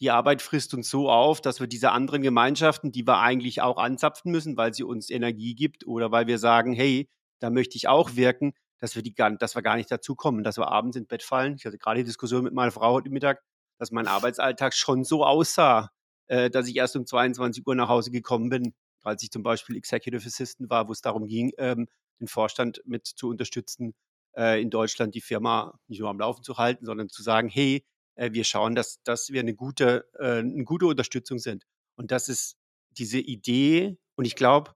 die 0.00 0.10
Arbeit 0.10 0.40
frisst 0.40 0.72
uns 0.72 0.88
so 0.88 1.10
auf, 1.10 1.42
dass 1.42 1.60
wir 1.60 1.66
diese 1.66 1.92
anderen 1.92 2.22
Gemeinschaften, 2.22 2.90
die 2.90 3.06
wir 3.06 3.18
eigentlich 3.20 3.60
auch 3.60 3.76
anzapfen 3.76 4.32
müssen, 4.32 4.56
weil 4.56 4.72
sie 4.72 4.82
uns 4.82 5.10
Energie 5.10 5.54
gibt 5.54 5.86
oder 5.86 6.10
weil 6.10 6.26
wir 6.26 6.38
sagen, 6.38 6.72
hey, 6.72 7.10
da 7.40 7.50
möchte 7.50 7.76
ich 7.76 7.86
auch 7.86 8.16
wirken, 8.16 8.54
dass 8.78 8.96
wir, 8.96 9.02
die, 9.02 9.14
dass 9.14 9.54
wir 9.54 9.62
gar 9.62 9.76
nicht 9.76 9.90
dazu 9.90 10.16
kommen, 10.16 10.42
dass 10.42 10.56
wir 10.56 10.68
abends 10.68 10.96
ins 10.96 11.08
Bett 11.08 11.22
fallen. 11.22 11.56
Ich 11.56 11.66
hatte 11.66 11.76
gerade 11.76 11.98
die 11.98 12.06
Diskussion 12.06 12.42
mit 12.42 12.54
meiner 12.54 12.72
Frau 12.72 12.94
heute 12.94 13.10
Mittag, 13.10 13.42
dass 13.80 13.90
mein 13.90 14.06
Arbeitsalltag 14.06 14.74
schon 14.74 15.04
so 15.04 15.24
aussah, 15.24 15.90
äh, 16.26 16.50
dass 16.50 16.68
ich 16.68 16.76
erst 16.76 16.96
um 16.96 17.06
22 17.06 17.66
Uhr 17.66 17.74
nach 17.74 17.88
Hause 17.88 18.10
gekommen 18.10 18.50
bin, 18.50 18.74
als 19.02 19.22
ich 19.22 19.30
zum 19.30 19.42
Beispiel 19.42 19.74
Executive 19.74 20.24
Assistant 20.26 20.68
war, 20.68 20.86
wo 20.86 20.92
es 20.92 21.00
darum 21.00 21.26
ging, 21.26 21.52
ähm, 21.56 21.88
den 22.20 22.28
Vorstand 22.28 22.82
mit 22.84 23.06
zu 23.06 23.28
unterstützen, 23.30 23.94
äh, 24.36 24.60
in 24.60 24.68
Deutschland 24.68 25.14
die 25.14 25.22
Firma 25.22 25.78
nicht 25.88 26.00
nur 26.00 26.10
am 26.10 26.20
Laufen 26.20 26.42
zu 26.42 26.58
halten, 26.58 26.84
sondern 26.84 27.08
zu 27.08 27.22
sagen, 27.22 27.48
hey, 27.48 27.82
äh, 28.16 28.32
wir 28.32 28.44
schauen, 28.44 28.74
dass, 28.74 29.02
dass 29.02 29.30
wir 29.30 29.40
eine 29.40 29.54
gute, 29.54 30.06
äh, 30.18 30.40
eine 30.40 30.64
gute 30.64 30.86
Unterstützung 30.86 31.38
sind. 31.38 31.64
Und 31.96 32.10
das 32.10 32.28
ist 32.28 32.56
diese 32.90 33.18
Idee, 33.18 33.96
und 34.14 34.26
ich 34.26 34.36
glaube, 34.36 34.72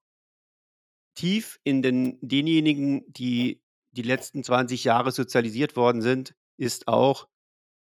tief 1.15 1.61
in 1.63 1.83
den, 1.83 2.19
denjenigen, 2.23 3.05
die 3.13 3.61
die 3.93 4.03
letzten 4.03 4.43
20 4.43 4.83
Jahre 4.85 5.13
sozialisiert 5.13 5.77
worden 5.77 6.01
sind, 6.01 6.35
ist 6.57 6.89
auch, 6.89 7.29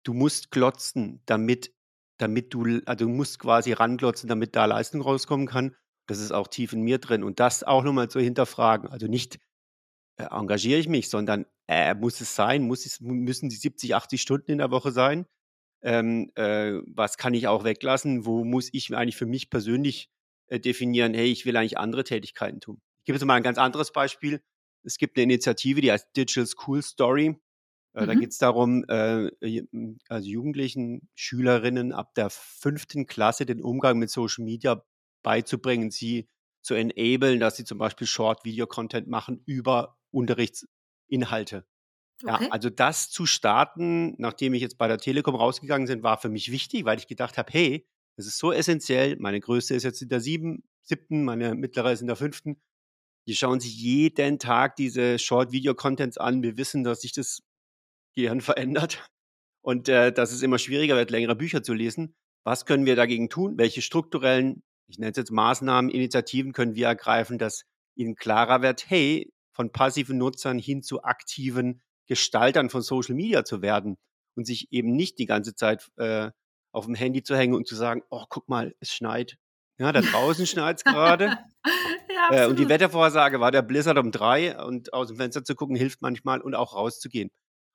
du 0.09 0.15
musst 0.15 0.51
klotzen, 0.51 1.21
damit, 1.27 1.75
damit 2.17 2.55
du, 2.55 2.81
also 2.87 3.05
du 3.05 3.09
musst 3.11 3.39
quasi 3.39 3.73
ranglotzen, 3.73 4.27
damit 4.27 4.57
da 4.57 4.65
Leistung 4.65 5.03
rauskommen 5.03 5.47
kann. 5.47 5.77
Das 6.07 6.19
ist 6.19 6.33
auch 6.33 6.49
tief 6.49 6.73
in 6.73 6.81
mir 6.81 6.99
drin. 6.99 7.23
Und 7.23 7.41
das 7.41 7.63
auch 7.63 7.85
nochmal 7.85 8.09
zu 8.09 8.19
hinterfragen. 8.19 8.89
Also 8.89 9.07
nicht 9.07 9.39
äh, 10.17 10.25
engagiere 10.31 10.81
ich 10.81 10.89
mich, 10.89 11.11
sondern 11.11 11.45
äh, 11.67 11.95
muss 11.95 12.23
es 12.23 12.35
sein, 12.35 12.63
muss 12.63 12.87
es, 12.87 13.01
müssen 13.01 13.51
die 13.51 13.57
70, 13.57 13.95
80 13.95 14.23
Stunden 14.23 14.51
in 14.51 14.59
der 14.59 14.71
Woche 14.71 14.93
sein? 14.93 15.27
Ähm, 15.83 16.33
äh, 16.37 16.81
was 16.87 17.19
kann 17.19 17.35
ich 17.35 17.47
auch 17.47 17.65
weglassen? 17.65 18.25
Wo 18.25 18.45
muss 18.45 18.71
ich 18.73 18.97
eigentlich 18.97 19.17
für 19.17 19.27
mich 19.27 19.51
persönlich 19.51 20.09
äh, 20.47 20.59
definieren, 20.59 21.13
hey, 21.13 21.31
ich 21.31 21.45
will 21.45 21.57
eigentlich 21.59 21.77
andere 21.77 22.05
Tätigkeiten 22.05 22.61
tun? 22.61 22.81
Ich 23.01 23.05
gebe 23.05 23.19
jetzt 23.19 23.27
mal 23.27 23.35
ein 23.35 23.43
ganz 23.43 23.59
anderes 23.59 23.93
Beispiel. 23.93 24.41
Es 24.85 24.97
gibt 24.97 25.19
eine 25.19 25.25
Initiative, 25.25 25.83
die 25.83 25.93
heißt 25.93 26.17
Digital 26.17 26.47
School 26.47 26.81
Story. 26.81 27.39
Äh, 27.95 28.03
mhm. 28.03 28.07
Da 28.07 28.15
geht 28.15 28.31
es 28.31 28.39
darum, 28.39 28.85
äh, 28.89 29.31
also 30.09 30.29
Jugendlichen, 30.29 31.09
Schülerinnen 31.15 31.93
ab 31.93 32.15
der 32.15 32.31
fünften 32.31 33.07
Klasse 33.07 33.47
den 33.47 33.63
Umgang 33.63 33.99
mit 33.99 34.11
Social 34.11 34.45
Media 34.45 34.85
beizubringen, 35.23 35.91
sie 35.91 36.29
zu 36.63 36.75
enablen, 36.75 37.41
dass 37.41 37.57
sie 37.57 37.65
zum 37.65 37.79
Beispiel 37.79 38.07
Short-Video-Content 38.07 39.09
machen 39.09 39.43
über 39.47 39.97
Unterrichtsinhalte. 40.11 41.67
Okay. 42.25 42.45
Ja, 42.45 42.51
also 42.51 42.69
das 42.69 43.11
zu 43.11 43.27
starten, 43.27 44.15
nachdem 44.19 44.53
ich 44.55 44.63
jetzt 44.63 44.77
bei 44.77 44.89
der 44.89 44.99
Telekom 44.99 45.37
rausgegangen 45.37 45.87
bin, 45.87 46.03
war 46.03 46.19
für 46.19 46.29
mich 46.29 46.51
wichtig, 46.51 46.85
weil 46.85 46.99
ich 46.99 47.07
gedacht 47.07 47.39
habe, 47.39 47.53
hey, 47.53 47.87
das 48.17 48.27
ist 48.27 48.39
so 48.39 48.53
essentiell. 48.53 49.17
Meine 49.21 49.39
größte 49.39 49.75
ist 49.75 49.85
jetzt 49.85 50.03
in 50.03 50.09
der 50.09 50.21
sieben, 50.21 50.65
siebten, 50.83 51.25
meine 51.25 51.55
mittlere 51.55 51.93
ist 51.93 52.01
in 52.01 52.09
der 52.09 52.17
fünften. 52.17 52.61
Die 53.29 53.37
schauen 53.37 53.61
sich 53.61 53.77
jeden 53.77 54.39
Tag 54.39 54.75
diese 54.77 55.19
Short-Video-Contents 55.19 56.19
an. 56.19 56.43
Wir 56.43 56.57
wissen, 56.57 56.83
dass 56.83 57.03
sich 57.03 57.13
das 57.13 57.43
Gehirn 58.19 58.41
verändert 58.41 59.09
und 59.63 59.89
äh, 59.89 60.13
dass 60.13 60.33
es 60.33 60.43
immer 60.43 60.59
schwieriger 60.59 60.97
wird, 60.97 61.11
längere 61.11 61.37
Bücher 61.37 61.63
zu 61.63 61.75
lesen. 61.75 62.15
Was 62.45 62.67
können 62.67 62.87
wir 62.87 62.97
dagegen 62.97 63.29
tun? 63.29 63.59
Welche 63.59 63.83
strukturellen, 63.83 64.63
ich 64.89 64.99
nenne 64.99 65.11
es 65.11 65.17
jetzt 65.17 65.31
Maßnahmen, 65.31 65.91
Initiativen 65.91 66.53
können 66.53 66.75
wir 66.75 66.87
ergreifen, 66.87 67.39
dass 67.39 67.65
ihnen 67.95 68.15
klarer 68.15 68.63
wird, 68.63 68.89
hey, 68.89 69.33
von 69.53 69.73
passiven 69.73 70.19
Nutzern 70.19 70.59
hin 70.59 70.83
zu 70.83 71.03
aktiven 71.03 71.83
Gestaltern 72.07 72.71
von 72.71 72.81
Social 72.81 73.15
Media 73.15 73.45
zu 73.45 73.61
werden 73.61 73.97
und 74.35 74.47
sich 74.47 74.69
eben 74.71 74.93
nicht 74.93 75.19
die 75.19 75.27
ganze 75.27 75.55
Zeit 75.55 75.89
äh, 75.97 76.31
auf 76.73 76.87
dem 76.87 76.95
Handy 76.95 77.23
zu 77.23 77.37
hängen 77.37 77.55
und 77.55 77.67
zu 77.67 77.75
sagen, 77.75 78.03
oh, 78.09 78.25
guck 78.29 78.49
mal, 78.49 78.75
es 78.81 78.93
schneit. 78.93 79.37
Ja, 79.79 79.93
da 79.93 80.01
draußen 80.01 80.47
schneit 80.47 80.79
es 80.79 80.85
gerade. 80.85 81.39
ja, 82.15 82.45
äh, 82.45 82.47
und 82.47 82.59
die 82.59 82.69
Wettervorhersage 82.69 83.41
war 83.41 83.51
der 83.51 83.63
Blizzard 83.63 83.99
um 83.99 84.11
drei 84.11 84.59
und 84.65 84.93
aus 84.93 85.09
dem 85.09 85.17
Fenster 85.17 85.45
zu 85.45 85.55
gucken 85.55 85.77
hilft 85.77 86.03
manchmal 86.03 86.41
und 86.41 86.55
auch 86.55 86.75
rauszugehen. 86.75 87.31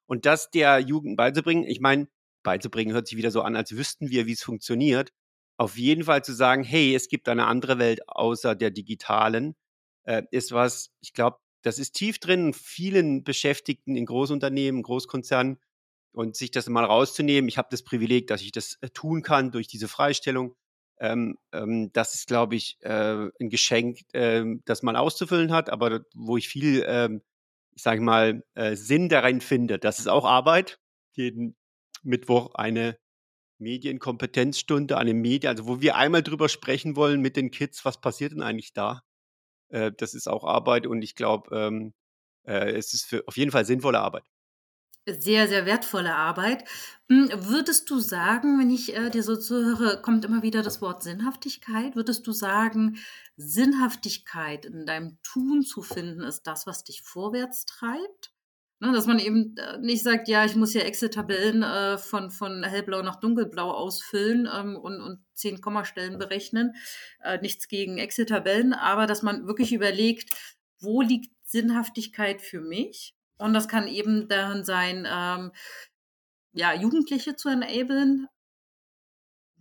Und 0.05 0.25
das 0.25 0.51
der 0.51 0.79
Jugend 0.79 1.17
beizubringen, 1.17 1.63
ich 1.65 1.79
meine, 1.79 2.07
beizubringen 2.43 2.93
hört 2.93 3.07
sich 3.07 3.17
wieder 3.17 3.31
so 3.31 3.41
an, 3.41 3.55
als 3.55 3.75
wüssten 3.75 4.10
wir, 4.10 4.25
wie 4.25 4.33
es 4.33 4.43
funktioniert. 4.43 5.12
Auf 5.57 5.77
jeden 5.77 6.03
Fall 6.05 6.24
zu 6.24 6.33
sagen, 6.33 6.63
hey, 6.63 6.95
es 6.95 7.07
gibt 7.07 7.29
eine 7.29 7.45
andere 7.48 7.79
Welt 7.79 8.01
außer 8.07 8.55
der 8.55 8.72
digitalen, 8.72 9.55
äh, 10.05 10.24
ist 10.31 10.51
was, 10.51 10.89
ich 11.01 11.13
glaube, 11.13 11.38
das 11.63 11.79
ist 11.79 11.93
tief 11.93 12.19
drin, 12.19 12.53
vielen 12.53 13.24
Beschäftigten 13.24 13.95
in 13.95 14.05
Großunternehmen, 14.05 14.83
Großkonzernen 14.83 15.60
und 16.12 16.36
sich 16.36 16.51
das 16.51 16.67
mal 16.67 16.83
rauszunehmen. 16.83 17.48
Ich 17.48 17.57
habe 17.57 17.69
das 17.72 17.83
Privileg, 17.83 18.27
dass 18.27 18.41
ich 18.41 18.51
das 18.51 18.77
äh, 18.81 18.89
tun 18.89 19.22
kann 19.24 19.51
durch 19.51 19.67
diese 19.67 19.88
Freistellung. 19.88 20.55
Ähm, 21.00 21.38
ähm, 21.51 21.91
das 21.93 22.15
ist, 22.15 22.27
glaube 22.27 22.55
ich, 22.55 22.77
äh, 22.81 23.27
ein 23.39 23.50
Geschenk, 23.50 24.00
äh, 24.13 24.43
das 24.65 24.83
man 24.83 24.95
auszufüllen 24.95 25.51
hat, 25.51 25.69
aber 25.69 26.01
wo 26.13 26.38
ich 26.38 26.48
viel, 26.50 26.83
ähm, 26.88 27.22
ich 27.75 27.84
sage 27.84 28.01
mal, 28.01 28.44
äh, 28.56 28.75
Sinn 28.75 29.10
darin 29.10 29.42
finde. 29.42 29.80
Das 29.80 30.00
ist 30.00 30.08
auch 30.08 30.25
Arbeit. 30.25 30.80
Jeden 31.13 31.56
Mittwoch 32.03 32.56
eine 32.56 32.98
Medienkompetenzstunde, 33.60 34.98
eine 34.98 35.13
Medien, 35.13 35.50
also 35.50 35.68
wo 35.68 35.82
wir 35.82 35.96
einmal 35.96 36.24
drüber 36.24 36.50
sprechen 36.50 36.96
wollen 36.96 37.22
mit 37.22 37.38
den 37.38 37.51
Kids, 37.51 37.86
was 37.86 38.01
passiert 38.01 38.34
denn 38.34 38.42
eigentlich 38.42 38.74
da? 38.74 39.01
Äh, 39.70 39.92
das 39.98 40.13
ist 40.13 40.27
auch 40.27 40.44
Arbeit 40.46 40.88
und 40.88 41.01
ich 41.01 41.15
glaube, 41.15 41.56
ähm, 41.58 41.94
äh, 42.46 42.72
es 42.74 42.94
ist 42.94 43.06
für, 43.06 43.24
auf 43.27 43.38
jeden 43.38 43.51
Fall 43.51 43.65
sinnvolle 43.65 44.00
Arbeit. 44.00 44.24
Sehr, 45.05 45.50
sehr 45.50 45.65
wertvolle 45.65 46.15
Arbeit. 46.15 46.63
Hm, 47.10 47.29
würdest 47.36 47.89
du 47.89 48.00
sagen, 48.00 48.57
wenn 48.57 48.69
ich 48.69 48.95
äh, 48.95 49.10
dir 49.10 49.22
so 49.24 49.36
zuhöre, 49.36 50.01
kommt 50.01 50.24
immer 50.24 50.43
wieder 50.43 50.63
das 50.63 50.81
Wort 50.81 51.03
Sinnhaftigkeit. 51.03 51.98
Würdest 51.98 52.25
du 52.25 52.31
sagen, 52.31 52.98
Sinnhaftigkeit 53.36 54.65
in 54.65 54.86
deinem 54.86 55.17
Tun 55.22 55.62
zu 55.63 55.81
finden, 55.81 56.22
ist 56.22 56.43
das, 56.43 56.65
was 56.67 56.86
dich 56.86 57.01
vorwärts 57.01 57.65
treibt? 57.65 58.31
Ne, 58.79 58.93
dass 58.93 59.05
man 59.05 59.19
eben 59.19 59.55
äh, 59.57 59.77
nicht 59.79 60.03
sagt, 60.03 60.29
ja, 60.29 60.45
ich 60.45 60.55
muss 60.55 60.74
ja 60.74 60.81
Excel-Tabellen 60.81 61.63
äh, 61.63 61.98
von, 61.98 62.31
von 62.31 62.63
hellblau 62.63 63.01
nach 63.01 63.17
dunkelblau 63.17 63.72
ausfüllen 63.72 64.48
ähm, 64.53 64.77
und, 64.77 65.01
und 65.01 65.19
zehn 65.33 65.60
Kommastellen 65.60 66.17
berechnen. 66.17 66.75
Äh, 67.22 67.39
nichts 67.41 67.67
gegen 67.67 67.98
Excel-Tabellen, 67.98 68.74
aber 68.74 69.05
dass 69.05 69.22
man 69.22 69.48
wirklich 69.48 69.74
überlegt, 69.74 70.29
wo 70.79 71.01
liegt 71.01 71.31
Sinnhaftigkeit 71.43 72.41
für 72.41 72.62
mich? 72.62 73.15
Und 73.43 73.53
das 73.53 73.67
kann 73.67 73.88
eben 73.88 74.29
darin 74.29 74.63
sein, 74.63 75.05
ähm, 75.09 75.51
ja, 76.53 76.73
Jugendliche 76.73 77.35
zu 77.35 77.50
enablen, 77.50 78.27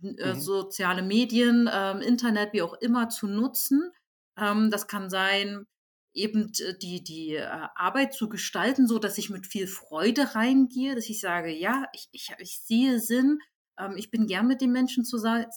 äh, 0.01 0.33
mhm. 0.33 0.39
soziale 0.39 1.01
Medien, 1.01 1.69
ähm, 1.71 1.99
Internet, 1.99 2.53
wie 2.53 2.61
auch 2.61 2.75
immer 2.75 3.09
zu 3.09 3.27
nutzen. 3.27 3.91
Ähm, 4.37 4.71
das 4.71 4.87
kann 4.87 5.09
sein, 5.09 5.67
eben 6.13 6.51
die, 6.81 7.03
die 7.03 7.35
äh, 7.35 7.67
Arbeit 7.75 8.13
zu 8.13 8.29
gestalten, 8.29 8.87
so 8.87 8.99
dass 8.99 9.17
ich 9.17 9.29
mit 9.29 9.47
viel 9.47 9.67
Freude 9.67 10.33
reingehe, 10.33 10.95
dass 10.95 11.09
ich 11.09 11.19
sage, 11.19 11.51
ja, 11.51 11.87
ich, 11.91 12.07
ich, 12.13 12.31
ich 12.37 12.61
sehe 12.61 13.01
Sinn, 13.01 13.39
ähm, 13.77 13.97
ich 13.97 14.11
bin 14.11 14.27
gern 14.27 14.47
mit 14.47 14.61
den 14.61 14.71
Menschen 14.71 15.03
zusammen. 15.03 15.51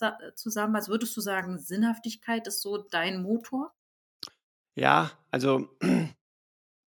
Also 0.75 0.91
würdest 0.91 1.17
du 1.17 1.21
sagen, 1.21 1.59
Sinnhaftigkeit 1.59 2.49
ist 2.49 2.61
so 2.61 2.79
dein 2.79 3.23
Motor? 3.23 3.73
Ja, 4.75 5.13
also 5.31 5.69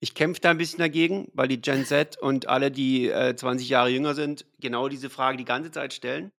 ich 0.01 0.13
kämpfe 0.13 0.41
da 0.41 0.51
ein 0.51 0.58
bisschen 0.58 0.79
dagegen, 0.79 1.29
weil 1.34 1.48
die 1.48 1.62
Gen 1.62 1.86
Z 1.86 2.18
und 2.18 2.48
alle, 2.48 2.72
die 2.72 3.10
äh, 3.10 3.36
20 3.36 3.68
Jahre 3.68 3.89
jünger 3.89 4.15
sind, 4.15 4.46
genau 4.60 4.88
diese 4.88 5.10
Frage 5.10 5.38
die 5.38 5.46
ganze 5.46 5.72
Zeit 5.72 5.94
stellen. 5.94 6.32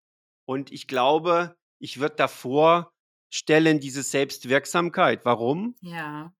Und 0.46 0.72
ich 0.72 0.86
glaube, 0.86 1.56
ich 1.78 2.00
würde 2.00 2.16
davor 2.16 2.92
stellen 3.30 3.78
diese 3.78 4.02
Selbstwirksamkeit. 4.02 5.24
Warum? 5.24 5.76
Ja. 5.82 6.32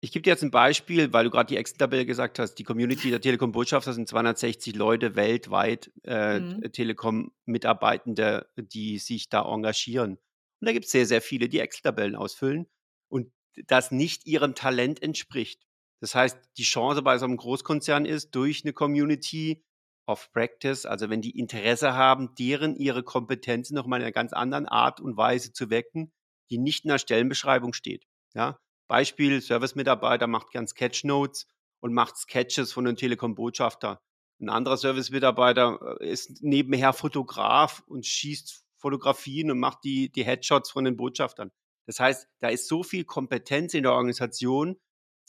Ich 0.00 0.12
gebe 0.12 0.22
dir 0.22 0.30
jetzt 0.30 0.42
ein 0.42 0.50
Beispiel, 0.50 1.12
weil 1.12 1.24
du 1.24 1.30
gerade 1.30 1.48
die 1.48 1.56
Excel-Tabelle 1.56 2.06
gesagt 2.06 2.38
hast. 2.38 2.54
Die 2.54 2.64
Community 2.64 3.10
der 3.10 3.20
Telekom-Botschafter 3.20 3.92
sind 3.92 4.08
260 4.08 4.76
Leute 4.76 5.16
weltweit, 5.16 5.90
äh, 6.04 6.38
mhm. 6.38 6.72
Telekom-Mitarbeitende, 6.72 8.48
die 8.56 8.98
sich 8.98 9.28
da 9.28 9.42
engagieren. 9.42 10.12
Und 10.60 10.66
da 10.66 10.72
gibt 10.72 10.86
es 10.86 10.92
sehr, 10.92 11.06
sehr 11.06 11.20
viele, 11.20 11.48
die 11.48 11.60
Excel-Tabellen 11.60 12.16
ausfüllen 12.16 12.66
und 13.08 13.32
das 13.66 13.90
nicht 13.90 14.26
ihrem 14.26 14.54
Talent 14.54 15.02
entspricht. 15.02 15.67
Das 16.00 16.14
heißt, 16.14 16.38
die 16.56 16.62
Chance 16.62 17.02
bei 17.02 17.18
so 17.18 17.24
einem 17.24 17.36
Großkonzern 17.36 18.04
ist, 18.04 18.34
durch 18.34 18.64
eine 18.64 18.72
Community 18.72 19.64
of 20.06 20.32
Practice, 20.32 20.86
also 20.86 21.10
wenn 21.10 21.20
die 21.20 21.38
Interesse 21.38 21.94
haben, 21.94 22.34
deren 22.36 22.76
ihre 22.76 23.02
Kompetenzen 23.02 23.74
nochmal 23.74 24.00
in 24.00 24.04
einer 24.04 24.12
ganz 24.12 24.32
anderen 24.32 24.66
Art 24.66 25.00
und 25.00 25.16
Weise 25.16 25.52
zu 25.52 25.70
wecken, 25.70 26.12
die 26.50 26.58
nicht 26.58 26.84
in 26.84 26.90
der 26.90 26.98
Stellenbeschreibung 26.98 27.72
steht. 27.72 28.06
Ja, 28.34 28.58
Beispiel, 28.88 29.42
Service-Mitarbeiter 29.42 30.26
macht 30.26 30.50
gern 30.50 30.66
Sketchnotes 30.66 31.46
und 31.80 31.92
macht 31.92 32.16
Sketches 32.16 32.72
von 32.72 32.86
einem 32.86 32.96
Telekom-Botschafter. 32.96 34.00
Ein 34.40 34.48
anderer 34.48 34.76
Service-Mitarbeiter 34.76 35.98
äh, 36.00 36.08
ist 36.08 36.42
nebenher 36.42 36.92
Fotograf 36.92 37.82
und 37.86 38.06
schießt 38.06 38.64
Fotografien 38.76 39.50
und 39.50 39.58
macht 39.58 39.84
die, 39.84 40.10
die 40.10 40.24
Headshots 40.24 40.70
von 40.70 40.84
den 40.84 40.96
Botschaftern. 40.96 41.50
Das 41.86 42.00
heißt, 42.00 42.28
da 42.40 42.48
ist 42.48 42.68
so 42.68 42.82
viel 42.82 43.04
Kompetenz 43.04 43.74
in 43.74 43.82
der 43.82 43.92
Organisation, 43.92 44.78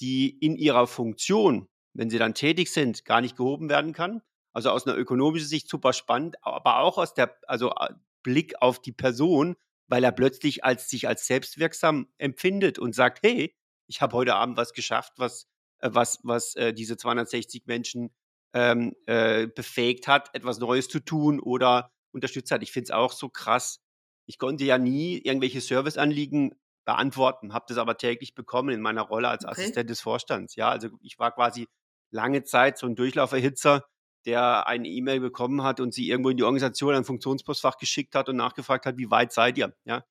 die 0.01 0.29
in 0.29 0.55
ihrer 0.55 0.87
Funktion, 0.87 1.67
wenn 1.93 2.09
sie 2.09 2.17
dann 2.17 2.33
tätig 2.33 2.71
sind, 2.71 3.05
gar 3.05 3.21
nicht 3.21 3.37
gehoben 3.37 3.69
werden 3.69 3.93
kann. 3.93 4.21
Also 4.53 4.71
aus 4.71 4.87
einer 4.87 4.97
ökonomischen 4.97 5.47
Sicht 5.47 5.69
super 5.69 5.93
spannend, 5.93 6.37
aber 6.41 6.79
auch 6.79 6.97
aus 6.97 7.13
der, 7.13 7.37
also 7.47 7.71
äh, 7.71 7.93
Blick 8.23 8.61
auf 8.61 8.81
die 8.81 8.91
Person, 8.91 9.55
weil 9.87 10.03
er 10.03 10.11
plötzlich 10.11 10.63
als 10.63 10.89
sich 10.89 11.07
als 11.07 11.27
selbstwirksam 11.27 12.07
empfindet 12.17 12.79
und 12.79 12.93
sagt, 12.93 13.23
hey, 13.23 13.55
ich 13.87 14.01
habe 14.01 14.15
heute 14.15 14.35
Abend 14.35 14.57
was 14.57 14.73
geschafft, 14.73 15.13
was, 15.17 15.47
äh, 15.79 15.89
was, 15.91 16.19
was 16.23 16.55
äh, 16.55 16.73
diese 16.73 16.97
260 16.97 17.65
Menschen 17.65 18.11
ähm, 18.53 18.95
äh, 19.05 19.47
befähigt 19.47 20.07
hat, 20.07 20.33
etwas 20.33 20.59
Neues 20.59 20.87
zu 20.87 20.99
tun 20.99 21.39
oder 21.39 21.91
unterstützt 22.11 22.51
hat. 22.51 22.63
Ich 22.63 22.71
finde 22.71 22.85
es 22.85 22.91
auch 22.91 23.11
so 23.11 23.29
krass. 23.29 23.81
Ich 24.25 24.37
konnte 24.37 24.63
ja 24.63 24.77
nie 24.77 25.17
irgendwelche 25.17 25.61
Serviceanliegen 25.61 26.55
beantworten, 26.89 27.53
habe 27.53 27.65
das 27.67 27.77
aber 27.77 27.97
täglich 27.97 28.33
bekommen 28.33 28.69
in 28.69 28.81
meiner 28.81 29.03
Rolle 29.03 29.27
als 29.27 29.45
okay. 29.45 29.51
Assistent 29.51 29.91
des 29.91 30.01
Vorstands. 30.01 30.55
Ja, 30.55 30.69
also 30.69 30.89
ich 31.01 31.19
war 31.19 31.31
quasi 31.31 31.67
lange 32.09 32.43
Zeit 32.43 32.79
so 32.79 32.87
ein 32.87 32.95
Durchlauferhitzer, 32.95 33.85
der 34.25 34.65
eine 34.65 34.87
E-Mail 34.87 35.19
bekommen 35.19 35.61
hat 35.61 35.79
und 35.79 35.93
sie 35.93 36.09
irgendwo 36.09 36.31
in 36.31 36.37
die 36.37 36.43
Organisation 36.43 36.95
ein 36.95 37.05
Funktionspostfach 37.05 37.77
geschickt 37.77 38.15
hat 38.15 38.27
und 38.27 38.37
nachgefragt 38.37 38.87
hat, 38.87 38.97
wie 38.97 39.11
weit 39.11 39.31
seid 39.31 39.59
ihr? 39.59 39.75
Ja, 39.85 40.03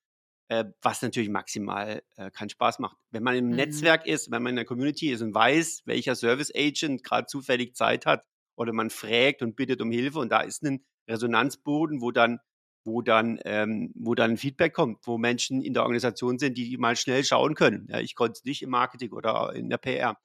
äh, 0.47 0.63
was 0.81 1.01
natürlich 1.01 1.27
maximal 1.27 2.01
äh, 2.15 2.31
keinen 2.31 2.49
Spaß 2.49 2.79
macht. 2.79 2.95
Wenn 3.11 3.23
man 3.23 3.35
im 3.35 3.47
mhm. 3.47 3.57
Netzwerk 3.57 4.05
ist, 4.05 4.31
wenn 4.31 4.41
man 4.41 4.51
in 4.51 4.55
der 4.55 4.65
Community 4.65 5.11
ist 5.11 5.21
und 5.21 5.33
weiß, 5.33 5.81
welcher 5.83 6.15
Service 6.15 6.49
Agent 6.55 7.03
gerade 7.03 7.27
zufällig 7.27 7.75
Zeit 7.75 8.05
hat 8.05 8.23
oder 8.55 8.71
man 8.71 8.89
fragt 8.89 9.41
und 9.41 9.57
bittet 9.57 9.81
um 9.81 9.91
Hilfe 9.91 10.19
und 10.19 10.31
da 10.31 10.39
ist 10.39 10.63
ein 10.63 10.85
Resonanzboden, 11.09 11.99
wo 11.99 12.11
dann 12.11 12.39
wo 12.89 13.01
dann, 13.01 13.39
ähm, 13.45 13.93
wo 13.95 14.15
dann 14.15 14.37
Feedback 14.37 14.73
kommt, 14.73 15.05
wo 15.05 15.17
Menschen 15.17 15.61
in 15.61 15.73
der 15.73 15.83
Organisation 15.83 16.39
sind, 16.39 16.57
die 16.57 16.77
mal 16.77 16.95
schnell 16.95 17.23
schauen 17.23 17.53
können. 17.53 17.87
Ja, 17.89 17.99
ich 17.99 18.15
konnte 18.15 18.41
nicht 18.43 18.63
im 18.63 18.71
Marketing 18.71 19.11
oder 19.13 19.53
in 19.53 19.69
der 19.69 19.77
PR 19.77 20.17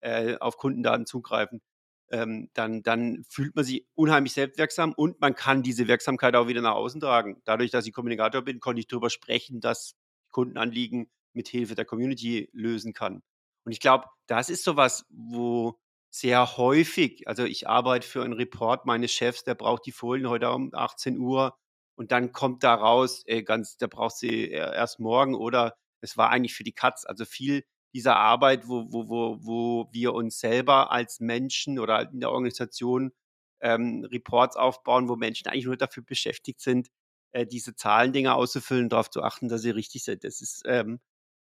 äh, 0.00 0.36
auf 0.38 0.58
Kundendaten 0.58 1.06
zugreifen. 1.06 1.62
Ähm, 2.10 2.50
dann, 2.54 2.82
dann 2.82 3.24
fühlt 3.28 3.56
man 3.56 3.64
sich 3.64 3.86
unheimlich 3.94 4.32
selbstwirksam 4.32 4.92
und 4.92 5.20
man 5.20 5.34
kann 5.34 5.62
diese 5.62 5.88
Wirksamkeit 5.88 6.36
auch 6.36 6.48
wieder 6.48 6.60
nach 6.60 6.74
außen 6.74 7.00
tragen. 7.00 7.40
Dadurch, 7.44 7.70
dass 7.70 7.86
ich 7.86 7.92
Kommunikator 7.92 8.42
bin, 8.42 8.60
konnte 8.60 8.80
ich 8.80 8.88
darüber 8.88 9.10
sprechen, 9.10 9.60
dass 9.60 9.94
Kundenanliegen 10.30 11.10
mit 11.32 11.48
Hilfe 11.48 11.74
der 11.74 11.84
Community 11.84 12.50
lösen 12.52 12.92
kann. 12.92 13.22
Und 13.64 13.72
ich 13.72 13.80
glaube, 13.80 14.06
das 14.26 14.50
ist 14.50 14.64
sowas, 14.64 15.06
wo 15.08 15.78
sehr 16.10 16.56
häufig, 16.56 17.28
also 17.28 17.44
ich 17.44 17.68
arbeite 17.68 18.06
für 18.06 18.24
einen 18.24 18.32
Report 18.32 18.84
meines 18.84 19.12
Chefs, 19.12 19.44
der 19.44 19.54
braucht 19.54 19.86
die 19.86 19.92
Folien 19.92 20.28
heute 20.28 20.50
um 20.50 20.70
18 20.74 21.18
Uhr 21.18 21.56
und 22.00 22.12
dann 22.12 22.32
kommt 22.32 22.64
da 22.64 22.72
raus, 22.72 23.24
ey, 23.26 23.42
ganz, 23.44 23.76
der 23.76 23.88
braucht 23.88 24.16
sie 24.16 24.48
erst 24.48 25.00
morgen 25.00 25.34
oder 25.34 25.76
es 26.00 26.16
war 26.16 26.30
eigentlich 26.30 26.54
für 26.54 26.64
die 26.64 26.72
Katz. 26.72 27.04
Also 27.04 27.26
viel 27.26 27.62
dieser 27.92 28.16
Arbeit, 28.16 28.68
wo, 28.68 28.90
wo, 28.90 29.10
wo, 29.10 29.36
wo 29.42 29.88
wir 29.92 30.14
uns 30.14 30.40
selber 30.40 30.92
als 30.92 31.20
Menschen 31.20 31.78
oder 31.78 32.10
in 32.10 32.20
der 32.20 32.30
Organisation 32.30 33.12
ähm, 33.60 34.02
Reports 34.10 34.56
aufbauen, 34.56 35.10
wo 35.10 35.16
Menschen 35.16 35.48
eigentlich 35.48 35.66
nur 35.66 35.76
dafür 35.76 36.02
beschäftigt 36.02 36.62
sind, 36.62 36.88
äh, 37.32 37.44
diese 37.44 37.76
Zahlendinger 37.76 38.34
auszufüllen, 38.34 38.88
darauf 38.88 39.10
zu 39.10 39.22
achten, 39.22 39.48
dass 39.48 39.60
sie 39.60 39.68
richtig 39.68 40.02
sind. 40.02 40.24
Das 40.24 40.40
ist, 40.40 40.62
ähm, 40.64 41.00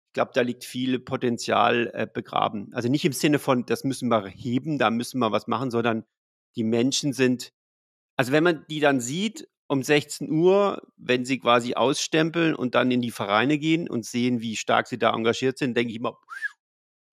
ich 0.07 0.13
glaube, 0.13 0.31
da 0.33 0.39
liegt 0.39 0.63
viel 0.63 0.99
Potenzial 0.99 1.91
äh, 1.93 2.07
begraben. 2.07 2.73
Also 2.73 2.87
nicht 2.87 3.03
im 3.03 3.11
Sinne 3.11 3.39
von, 3.39 3.65
das 3.65 3.83
müssen 3.83 4.07
wir 4.07 4.25
heben, 4.27 4.77
da 4.77 4.89
müssen 4.89 5.19
wir 5.19 5.33
was 5.33 5.47
machen, 5.47 5.69
sondern 5.69 6.05
die 6.55 6.63
Menschen 6.63 7.11
sind, 7.11 7.51
also 8.15 8.31
wenn 8.31 8.45
man 8.45 8.65
die 8.69 8.79
dann 8.79 9.01
sieht 9.01 9.49
um 9.67 9.83
16 9.83 10.31
Uhr, 10.31 10.81
wenn 10.97 11.25
sie 11.25 11.39
quasi 11.39 11.73
ausstempeln 11.73 12.55
und 12.55 12.75
dann 12.75 12.91
in 12.91 13.01
die 13.01 13.11
Vereine 13.11 13.57
gehen 13.57 13.89
und 13.89 14.05
sehen, 14.05 14.41
wie 14.41 14.55
stark 14.55 14.87
sie 14.87 14.99
da 14.99 15.13
engagiert 15.13 15.57
sind, 15.57 15.75
denke 15.75 15.91
ich 15.91 15.97
immer, 15.97 16.17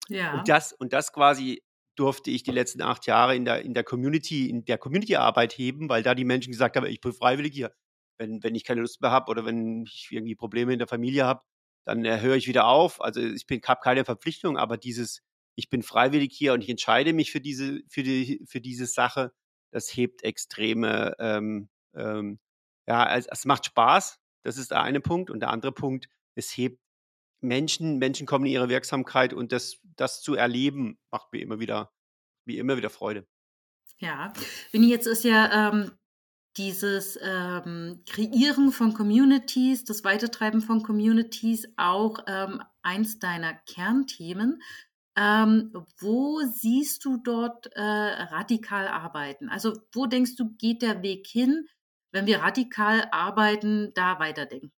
ja. 0.08 0.38
Und 0.38 0.48
das, 0.48 0.72
und 0.72 0.92
das 0.92 1.12
quasi 1.12 1.62
durfte 1.96 2.30
ich 2.30 2.42
die 2.42 2.50
letzten 2.50 2.82
acht 2.82 3.06
Jahre 3.06 3.36
in 3.36 3.44
der, 3.44 3.62
in 3.62 3.74
der 3.74 3.84
Community, 3.84 4.48
in 4.48 4.64
der 4.64 4.78
Community-Arbeit 4.78 5.52
heben, 5.58 5.88
weil 5.88 6.02
da 6.02 6.14
die 6.14 6.24
Menschen 6.24 6.50
gesagt 6.50 6.76
haben, 6.76 6.86
ich 6.86 7.00
bin 7.00 7.12
freiwillig 7.12 7.52
hier. 7.52 7.72
Wenn, 8.18 8.42
wenn 8.42 8.54
ich 8.54 8.64
keine 8.64 8.80
Lust 8.82 9.00
mehr 9.00 9.10
habe 9.10 9.30
oder 9.30 9.44
wenn 9.44 9.84
ich 9.84 10.08
irgendwie 10.10 10.34
Probleme 10.34 10.72
in 10.72 10.78
der 10.78 10.88
Familie 10.88 11.24
habe, 11.24 11.42
dann 11.84 12.04
äh, 12.04 12.20
höre 12.20 12.36
ich 12.36 12.46
wieder 12.46 12.66
auf. 12.66 13.00
Also 13.00 13.20
ich 13.20 13.46
habe 13.66 13.80
keine 13.82 14.04
Verpflichtung, 14.04 14.56
aber 14.56 14.76
dieses, 14.76 15.22
ich 15.56 15.70
bin 15.70 15.82
freiwillig 15.82 16.32
hier 16.32 16.52
und 16.52 16.62
ich 16.62 16.68
entscheide 16.68 17.12
mich 17.12 17.32
für 17.32 17.40
diese, 17.40 17.80
für 17.88 18.02
die, 18.02 18.42
für 18.46 18.60
diese 18.60 18.86
Sache, 18.86 19.32
das 19.70 19.88
hebt 19.88 20.22
extreme 20.22 21.14
ähm, 21.18 21.68
ähm, 21.94 22.38
ja, 22.86 23.16
es, 23.16 23.26
es 23.26 23.44
macht 23.44 23.66
Spaß, 23.66 24.18
das 24.42 24.58
ist 24.58 24.70
der 24.70 24.82
eine 24.82 25.00
Punkt. 25.00 25.30
Und 25.30 25.40
der 25.40 25.50
andere 25.50 25.72
Punkt, 25.72 26.08
es 26.34 26.56
hebt 26.56 26.80
Menschen, 27.40 27.98
Menschen 27.98 28.26
kommen 28.26 28.46
in 28.46 28.52
ihre 28.52 28.68
Wirksamkeit 28.68 29.32
und 29.32 29.52
das, 29.52 29.78
das 29.96 30.22
zu 30.22 30.34
erleben, 30.34 30.98
macht 31.10 31.32
mir 31.32 31.40
immer 31.40 31.60
wieder, 31.60 31.92
wie 32.44 32.58
immer 32.58 32.76
wieder 32.76 32.90
Freude. 32.90 33.26
Ja, 33.98 34.32
Winnie, 34.72 34.90
jetzt 34.90 35.06
ist 35.06 35.24
ja 35.24 35.68
ähm, 35.70 35.92
dieses 36.56 37.18
ähm, 37.22 38.02
Kreieren 38.06 38.72
von 38.72 38.94
Communities, 38.94 39.84
das 39.84 40.04
Weitertreiben 40.04 40.60
von 40.60 40.82
Communities 40.82 41.68
auch 41.76 42.18
ähm, 42.26 42.62
eins 42.82 43.18
deiner 43.18 43.54
Kernthemen. 43.54 44.62
Ähm, 45.16 45.72
wo 45.98 46.40
siehst 46.40 47.04
du 47.04 47.18
dort 47.18 47.66
äh, 47.74 47.80
radikal 47.80 48.88
arbeiten? 48.88 49.48
Also 49.50 49.74
wo 49.92 50.06
denkst 50.06 50.36
du, 50.36 50.54
geht 50.56 50.82
der 50.82 51.02
Weg 51.02 51.26
hin? 51.26 51.66
Wenn 52.12 52.26
wir 52.26 52.40
radikal 52.40 53.08
arbeiten, 53.10 53.92
da 53.94 54.18
weiterdenken? 54.18 54.70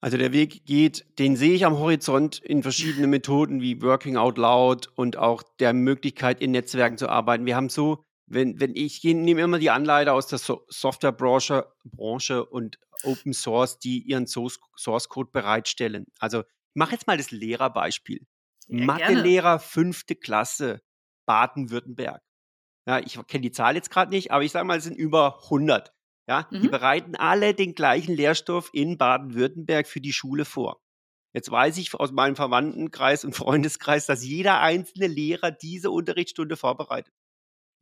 Also 0.00 0.16
der 0.16 0.32
Weg 0.32 0.64
geht, 0.64 1.06
den 1.18 1.34
sehe 1.34 1.54
ich 1.54 1.66
am 1.66 1.78
Horizont 1.78 2.38
in 2.38 2.62
verschiedenen 2.62 3.10
Methoden 3.10 3.60
wie 3.60 3.82
Working 3.82 4.16
Out 4.16 4.38
Loud 4.38 4.88
und 4.94 5.16
auch 5.16 5.42
der 5.58 5.72
Möglichkeit, 5.72 6.40
in 6.40 6.52
Netzwerken 6.52 6.98
zu 6.98 7.08
arbeiten. 7.08 7.46
Wir 7.46 7.56
haben 7.56 7.68
so, 7.68 8.04
wenn, 8.26 8.60
wenn 8.60 8.76
ich 8.76 9.02
nehme 9.02 9.40
immer 9.40 9.58
die 9.58 9.70
Anleiter 9.70 10.14
aus 10.14 10.28
der 10.28 10.38
so 10.38 10.64
Softwarebranche 10.68 11.66
Branche 11.84 12.44
und 12.44 12.78
Open 13.02 13.32
Source, 13.32 13.78
die 13.78 14.02
ihren 14.02 14.26
Source, 14.26 14.60
Source 14.76 15.08
Code 15.08 15.30
bereitstellen. 15.32 16.06
Also 16.20 16.40
ich 16.40 16.74
mache 16.74 16.92
jetzt 16.92 17.06
mal 17.06 17.16
das 17.16 17.30
Lehrerbeispiel. 17.32 18.24
Ja, 18.68 18.84
Mathelehrer 18.84 19.58
fünfte 19.58 20.14
Klasse 20.14 20.80
Baden-Württemberg 21.26 22.22
ja, 22.88 23.00
ich 23.00 23.20
kenne 23.26 23.42
die 23.42 23.52
Zahl 23.52 23.74
jetzt 23.74 23.90
gerade 23.90 24.10
nicht, 24.10 24.32
aber 24.32 24.42
ich 24.42 24.50
sage 24.50 24.66
mal, 24.66 24.78
es 24.78 24.84
sind 24.84 24.96
über 24.96 25.42
100. 25.44 25.92
Ja, 26.26 26.48
mhm. 26.50 26.62
die 26.62 26.68
bereiten 26.68 27.16
alle 27.16 27.52
den 27.52 27.74
gleichen 27.74 28.14
Lehrstoff 28.14 28.70
in 28.72 28.96
Baden-Württemberg 28.96 29.86
für 29.86 30.00
die 30.00 30.14
Schule 30.14 30.46
vor. 30.46 30.80
Jetzt 31.34 31.50
weiß 31.50 31.76
ich 31.76 31.94
aus 31.94 32.12
meinem 32.12 32.34
Verwandtenkreis 32.34 33.26
und 33.26 33.34
Freundeskreis, 33.36 34.06
dass 34.06 34.24
jeder 34.24 34.60
einzelne 34.60 35.06
Lehrer 35.06 35.50
diese 35.50 35.90
Unterrichtsstunde 35.90 36.56
vorbereitet. 36.56 37.12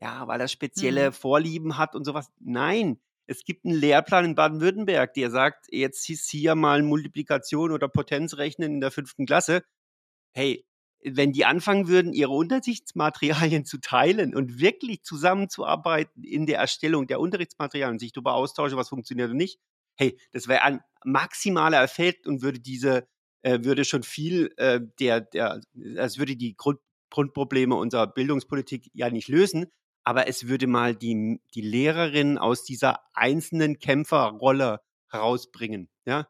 Ja, 0.01 0.27
weil 0.27 0.41
er 0.41 0.49
spezielle 0.49 1.11
mhm. 1.11 1.15
Vorlieben 1.15 1.79
hat 1.79 1.95
und 1.95 2.05
sowas. 2.05 2.33
Nein, 2.41 3.01
es 3.29 3.45
gibt 3.45 3.65
einen 3.65 3.77
Lehrplan 3.77 4.25
in 4.25 4.35
Baden-Württemberg, 4.35 5.15
der 5.15 5.31
sagt, 5.31 5.67
jetzt 5.71 6.11
ist 6.11 6.29
hier 6.29 6.57
mal 6.57 6.83
Multiplikation 6.83 7.71
oder 7.71 7.89
Potenzrechnen 7.89 8.75
in 8.75 8.81
der 8.81 8.91
fünften 8.91 9.25
Klasse. 9.25 9.63
Hey, 10.33 10.67
wenn 11.09 11.33
die 11.33 11.45
anfangen 11.45 11.89
würden, 11.89 12.13
ihre 12.13 12.33
Unterrichtsmaterialien 12.33 13.65
zu 13.65 13.79
teilen 13.79 14.35
und 14.35 14.59
wirklich 14.61 15.03
zusammenzuarbeiten 15.03 16.25
in 16.25 16.47
der 16.47 16.59
Erstellung 16.59 17.07
der 17.07 17.21
Unterrichtsmaterialien, 17.21 17.99
sich 17.99 18.13
darüber 18.13 18.35
austauschen, 18.35 18.77
was 18.77 18.89
funktioniert 18.89 19.31
und 19.31 19.37
nicht, 19.37 19.61
hey, 19.97 20.19
das 20.33 20.49
wäre 20.49 20.63
ein 20.63 20.81
maximaler 21.05 21.83
Effekt 21.83 22.27
und 22.27 22.43
würde 22.43 22.59
diese, 22.59 23.07
äh, 23.43 23.61
würde 23.63 23.85
schon 23.85 24.03
viel 24.03 24.53
äh, 24.57 24.81
der, 24.99 25.21
der, 25.21 25.61
es 25.97 26.19
würde 26.19 26.37
die 26.37 26.57
Grund, 26.57 26.81
Grundprobleme 27.11 27.77
unserer 27.77 28.09
Bildungspolitik 28.09 28.91
ja 28.93 29.09
nicht 29.09 29.29
lösen, 29.29 29.67
aber 30.03 30.27
es 30.27 30.49
würde 30.49 30.67
mal 30.67 30.97
die, 30.97 31.41
die 31.55 31.61
Lehrerin 31.61 32.37
aus 32.37 32.65
dieser 32.65 33.01
einzelnen 33.15 33.79
Kämpferrolle 33.79 34.81
herausbringen, 35.09 35.89
ja. 36.05 36.27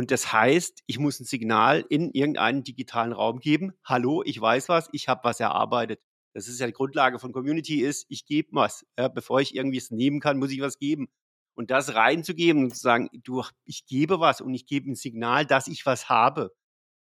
Und 0.00 0.10
das 0.10 0.32
heißt, 0.32 0.82
ich 0.86 0.98
muss 0.98 1.20
ein 1.20 1.26
Signal 1.26 1.84
in 1.90 2.10
irgendeinen 2.12 2.64
digitalen 2.64 3.12
Raum 3.12 3.38
geben. 3.38 3.74
Hallo, 3.84 4.22
ich 4.24 4.40
weiß 4.40 4.70
was, 4.70 4.88
ich 4.92 5.08
habe 5.08 5.20
was 5.24 5.40
erarbeitet. 5.40 6.00
Das 6.32 6.48
ist 6.48 6.58
ja 6.58 6.66
die 6.66 6.72
Grundlage 6.72 7.18
von 7.18 7.32
Community 7.32 7.82
ist, 7.82 8.06
ich 8.08 8.24
gebe 8.24 8.48
was. 8.52 8.86
Ja, 8.98 9.08
bevor 9.08 9.42
ich 9.42 9.54
irgendwie 9.54 9.76
es 9.76 9.90
nehmen 9.90 10.20
kann, 10.20 10.38
muss 10.38 10.52
ich 10.52 10.62
was 10.62 10.78
geben. 10.78 11.10
Und 11.54 11.70
das 11.70 11.94
reinzugeben 11.94 12.64
und 12.64 12.74
zu 12.74 12.80
sagen, 12.80 13.10
du, 13.12 13.44
ich 13.66 13.84
gebe 13.84 14.20
was 14.20 14.40
und 14.40 14.54
ich 14.54 14.64
gebe 14.64 14.90
ein 14.90 14.94
Signal, 14.94 15.44
dass 15.44 15.68
ich 15.68 15.84
was 15.84 16.08
habe. 16.08 16.54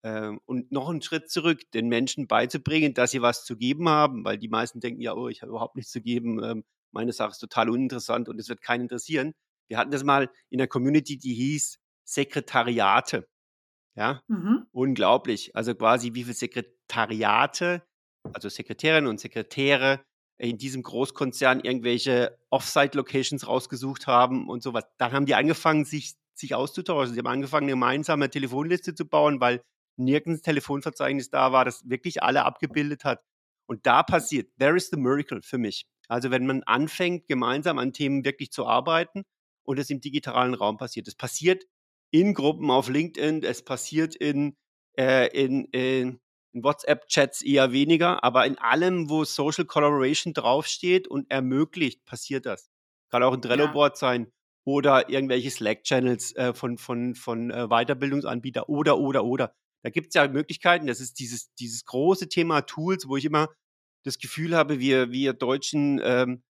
Ähm, 0.03 0.39
und 0.45 0.71
noch 0.71 0.89
einen 0.89 1.03
Schritt 1.03 1.29
zurück, 1.29 1.61
den 1.75 1.87
Menschen 1.87 2.25
beizubringen, 2.25 2.95
dass 2.95 3.11
sie 3.11 3.21
was 3.21 3.45
zu 3.45 3.57
geben 3.57 3.89
haben, 3.89 4.25
weil 4.25 4.39
die 4.39 4.49
meisten 4.49 4.79
denken 4.79 5.01
ja, 5.01 5.13
oh, 5.13 5.27
ich 5.27 5.43
habe 5.43 5.51
überhaupt 5.51 5.75
nichts 5.75 5.91
zu 5.91 6.01
geben, 6.01 6.43
ähm, 6.43 6.63
meine 6.91 7.13
Sache 7.13 7.29
ist 7.29 7.37
total 7.37 7.69
uninteressant 7.69 8.27
und 8.27 8.39
es 8.39 8.49
wird 8.49 8.63
keinen 8.63 8.81
interessieren. 8.81 9.33
Wir 9.67 9.77
hatten 9.77 9.91
das 9.91 10.03
mal 10.03 10.31
in 10.49 10.57
der 10.57 10.67
Community, 10.67 11.19
die 11.19 11.35
hieß 11.35 11.77
Sekretariate. 12.11 13.27
Ja, 13.95 14.21
mhm. 14.27 14.67
unglaublich. 14.71 15.55
Also 15.55 15.75
quasi 15.75 16.13
wie 16.13 16.23
viele 16.23 16.35
Sekretariate, 16.35 17.83
also 18.33 18.49
Sekretärinnen 18.49 19.09
und 19.09 19.19
Sekretäre 19.19 20.01
in 20.37 20.57
diesem 20.57 20.81
Großkonzern 20.81 21.59
irgendwelche 21.59 22.37
Offsite-Locations 22.49 23.47
rausgesucht 23.47 24.07
haben 24.07 24.49
und 24.49 24.63
sowas. 24.63 24.85
Dann 24.97 25.11
haben 25.11 25.25
die 25.25 25.35
angefangen, 25.35 25.85
sich, 25.85 26.15
sich 26.33 26.55
auszutauschen. 26.55 27.13
Sie 27.13 27.19
haben 27.19 27.27
angefangen, 27.27 27.65
eine 27.65 27.73
gemeinsame 27.73 28.29
Telefonliste 28.29 28.95
zu 28.95 29.05
bauen, 29.05 29.39
weil 29.39 29.61
nirgends 29.97 30.41
Telefonverzeichnis 30.41 31.29
da 31.29 31.51
war, 31.51 31.63
das 31.63 31.87
wirklich 31.89 32.23
alle 32.23 32.43
abgebildet 32.43 33.03
hat. 33.03 33.21
Und 33.67 33.85
da 33.85 34.03
passiert, 34.03 34.49
there 34.57 34.75
is 34.75 34.89
the 34.89 34.97
miracle 34.97 35.41
für 35.41 35.57
mich. 35.57 35.85
Also 36.07 36.31
wenn 36.31 36.45
man 36.45 36.63
anfängt, 36.63 37.27
gemeinsam 37.27 37.77
an 37.77 37.93
Themen 37.93 38.25
wirklich 38.25 38.51
zu 38.51 38.65
arbeiten 38.65 39.23
und 39.63 39.79
es 39.79 39.89
im 39.89 40.01
digitalen 40.01 40.55
Raum 40.55 40.77
passiert. 40.77 41.07
Es 41.07 41.15
passiert 41.15 41.65
in 42.11 42.33
Gruppen 42.33 42.69
auf 42.69 42.89
LinkedIn, 42.89 43.43
es 43.43 43.63
passiert 43.63 44.15
in, 44.15 44.55
äh, 44.97 45.27
in, 45.27 45.65
in, 45.65 46.19
in 46.53 46.63
WhatsApp-Chats 46.63 47.41
eher 47.41 47.71
weniger, 47.71 48.23
aber 48.23 48.45
in 48.45 48.57
allem, 48.57 49.09
wo 49.09 49.23
Social 49.23 49.65
Collaboration 49.65 50.33
draufsteht 50.33 51.07
und 51.07 51.31
ermöglicht, 51.31 52.05
passiert 52.05 52.45
das. 52.45 52.69
Kann 53.09 53.23
auch 53.23 53.33
ein 53.33 53.41
Trello-Board 53.41 53.93
ja. 53.93 53.99
sein 53.99 54.31
oder 54.65 55.09
irgendwelche 55.09 55.49
Slack-Channels 55.49 56.35
äh, 56.35 56.53
von, 56.53 56.77
von, 56.77 57.15
von 57.15 57.51
äh, 57.51 57.67
Weiterbildungsanbieter 57.67 58.69
oder, 58.69 58.99
oder, 58.99 59.23
oder. 59.23 59.55
Da 59.83 59.89
gibt 59.89 60.09
es 60.09 60.13
ja 60.13 60.27
Möglichkeiten. 60.27 60.87
Das 60.87 60.99
ist 60.99 61.19
dieses, 61.19 61.53
dieses 61.55 61.85
große 61.85 62.29
Thema 62.29 62.61
Tools, 62.61 63.07
wo 63.07 63.17
ich 63.17 63.25
immer 63.25 63.49
das 64.03 64.19
Gefühl 64.19 64.55
habe, 64.55 64.79
wir, 64.79 65.11
wir 65.11 65.33
Deutschen, 65.33 65.99
ähm, 66.03 66.43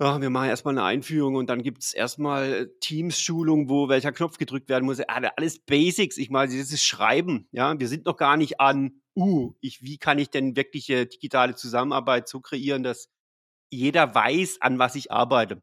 ja, 0.00 0.20
wir 0.20 0.30
machen 0.30 0.48
erstmal 0.48 0.74
eine 0.74 0.84
Einführung 0.84 1.36
und 1.36 1.48
dann 1.48 1.62
gibt 1.62 1.82
es 1.82 1.94
erstmal 1.94 2.70
Teams-Schulung, 2.80 3.68
wo 3.68 3.88
welcher 3.88 4.12
Knopf 4.12 4.38
gedrückt 4.38 4.68
werden 4.68 4.84
muss. 4.86 5.00
Alles 5.00 5.60
Basics. 5.60 6.16
Ich 6.16 6.30
meine, 6.30 6.56
das 6.56 6.72
ist 6.72 6.84
Schreiben. 6.84 7.48
Ja, 7.52 7.78
wir 7.78 7.86
sind 7.86 8.06
noch 8.06 8.16
gar 8.16 8.36
nicht 8.36 8.60
an, 8.60 9.00
uh, 9.16 9.54
ich, 9.60 9.82
wie 9.82 9.98
kann 9.98 10.18
ich 10.18 10.30
denn 10.30 10.56
wirkliche 10.56 11.06
digitale 11.06 11.54
Zusammenarbeit 11.54 12.28
so 12.28 12.40
kreieren, 12.40 12.82
dass 12.82 13.08
jeder 13.70 14.14
weiß, 14.14 14.60
an 14.60 14.78
was 14.78 14.96
ich 14.96 15.12
arbeite. 15.12 15.62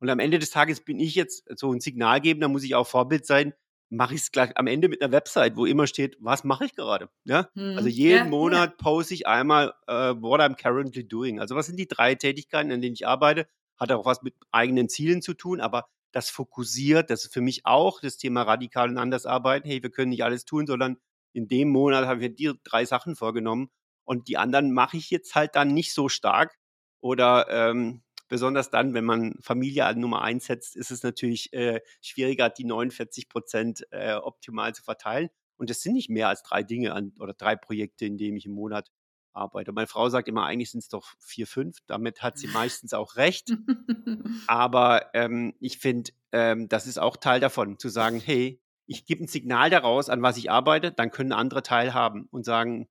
Und 0.00 0.10
am 0.10 0.18
Ende 0.18 0.38
des 0.38 0.50
Tages 0.50 0.84
bin 0.84 0.98
ich 1.00 1.14
jetzt 1.14 1.44
so 1.58 1.72
ein 1.72 1.80
Signal 1.80 2.20
geben, 2.20 2.40
da 2.40 2.48
muss 2.48 2.64
ich 2.64 2.74
auch 2.74 2.86
Vorbild 2.86 3.26
sein, 3.26 3.52
mache 3.90 4.14
ich 4.14 4.22
es 4.22 4.32
gleich 4.32 4.56
am 4.56 4.66
Ende 4.66 4.88
mit 4.88 5.02
einer 5.02 5.12
Website, 5.12 5.56
wo 5.56 5.66
immer 5.66 5.86
steht, 5.86 6.16
was 6.20 6.44
mache 6.44 6.64
ich 6.66 6.74
gerade? 6.74 7.08
Ja? 7.24 7.48
Hm, 7.54 7.76
also 7.76 7.88
jeden 7.88 8.16
ja, 8.16 8.30
Monat 8.30 8.70
ja. 8.70 8.76
poste 8.76 9.14
ich 9.14 9.26
einmal, 9.26 9.72
uh, 9.88 10.14
what 10.20 10.40
I'm 10.40 10.60
currently 10.60 11.06
doing. 11.06 11.40
Also 11.40 11.56
was 11.56 11.66
sind 11.66 11.78
die 11.78 11.88
drei 11.88 12.14
Tätigkeiten, 12.14 12.70
an 12.70 12.80
denen 12.80 12.94
ich 12.94 13.06
arbeite? 13.06 13.48
Hat 13.78 13.92
auch 13.92 14.04
was 14.04 14.22
mit 14.22 14.34
eigenen 14.50 14.88
Zielen 14.88 15.22
zu 15.22 15.34
tun, 15.34 15.60
aber 15.60 15.86
das 16.12 16.30
fokussiert, 16.30 17.10
das 17.10 17.24
ist 17.24 17.34
für 17.34 17.40
mich 17.40 17.66
auch 17.66 18.00
das 18.00 18.16
Thema 18.16 18.42
radikal 18.42 18.88
und 18.88 18.98
anders 18.98 19.26
arbeiten. 19.26 19.68
Hey, 19.68 19.82
wir 19.82 19.90
können 19.90 20.10
nicht 20.10 20.24
alles 20.24 20.44
tun, 20.44 20.66
sondern 20.66 20.98
in 21.32 21.48
dem 21.48 21.68
Monat 21.68 22.06
habe 22.06 22.16
ich 22.16 22.30
mir 22.30 22.34
die 22.34 22.52
drei 22.64 22.84
Sachen 22.84 23.14
vorgenommen 23.14 23.70
und 24.04 24.28
die 24.28 24.38
anderen 24.38 24.72
mache 24.72 24.96
ich 24.96 25.10
jetzt 25.10 25.34
halt 25.34 25.54
dann 25.54 25.74
nicht 25.74 25.92
so 25.92 26.08
stark 26.08 26.56
oder 27.00 27.46
ähm, 27.50 28.02
besonders 28.28 28.70
dann, 28.70 28.94
wenn 28.94 29.04
man 29.04 29.34
Familie 29.40 29.86
an 29.86 30.00
Nummer 30.00 30.22
eins 30.22 30.46
setzt, 30.46 30.76
ist 30.76 30.90
es 30.90 31.02
natürlich 31.02 31.52
äh, 31.52 31.80
schwieriger, 32.00 32.50
die 32.50 32.64
49 32.64 33.28
Prozent 33.28 33.86
äh, 33.90 34.14
optimal 34.14 34.74
zu 34.74 34.82
verteilen. 34.82 35.30
Und 35.56 35.70
es 35.70 35.82
sind 35.82 35.94
nicht 35.94 36.08
mehr 36.10 36.28
als 36.28 36.42
drei 36.42 36.62
Dinge 36.62 36.92
an, 36.92 37.12
oder 37.18 37.34
drei 37.34 37.56
Projekte, 37.56 38.06
in 38.06 38.16
denen 38.16 38.36
ich 38.36 38.46
im 38.46 38.52
Monat 38.52 38.90
arbeite. 39.38 39.72
Meine 39.72 39.86
Frau 39.86 40.08
sagt 40.08 40.28
immer, 40.28 40.44
eigentlich 40.44 40.70
sind 40.70 40.80
es 40.80 40.88
doch 40.88 41.14
vier, 41.18 41.46
fünf. 41.46 41.78
Damit 41.86 42.22
hat 42.22 42.38
sie 42.38 42.48
meistens 42.48 42.92
auch 42.92 43.16
recht. 43.16 43.50
Aber 44.46 45.14
ähm, 45.14 45.54
ich 45.60 45.78
finde, 45.78 46.12
ähm, 46.32 46.68
das 46.68 46.86
ist 46.86 46.98
auch 46.98 47.16
Teil 47.16 47.40
davon, 47.40 47.78
zu 47.78 47.88
sagen, 47.88 48.20
hey, 48.20 48.60
ich 48.86 49.04
gebe 49.06 49.24
ein 49.24 49.28
Signal 49.28 49.70
daraus, 49.70 50.08
an 50.08 50.22
was 50.22 50.36
ich 50.36 50.50
arbeite, 50.50 50.92
dann 50.92 51.10
können 51.10 51.32
andere 51.32 51.62
teilhaben 51.62 52.26
und 52.30 52.44
sagen, 52.44 52.88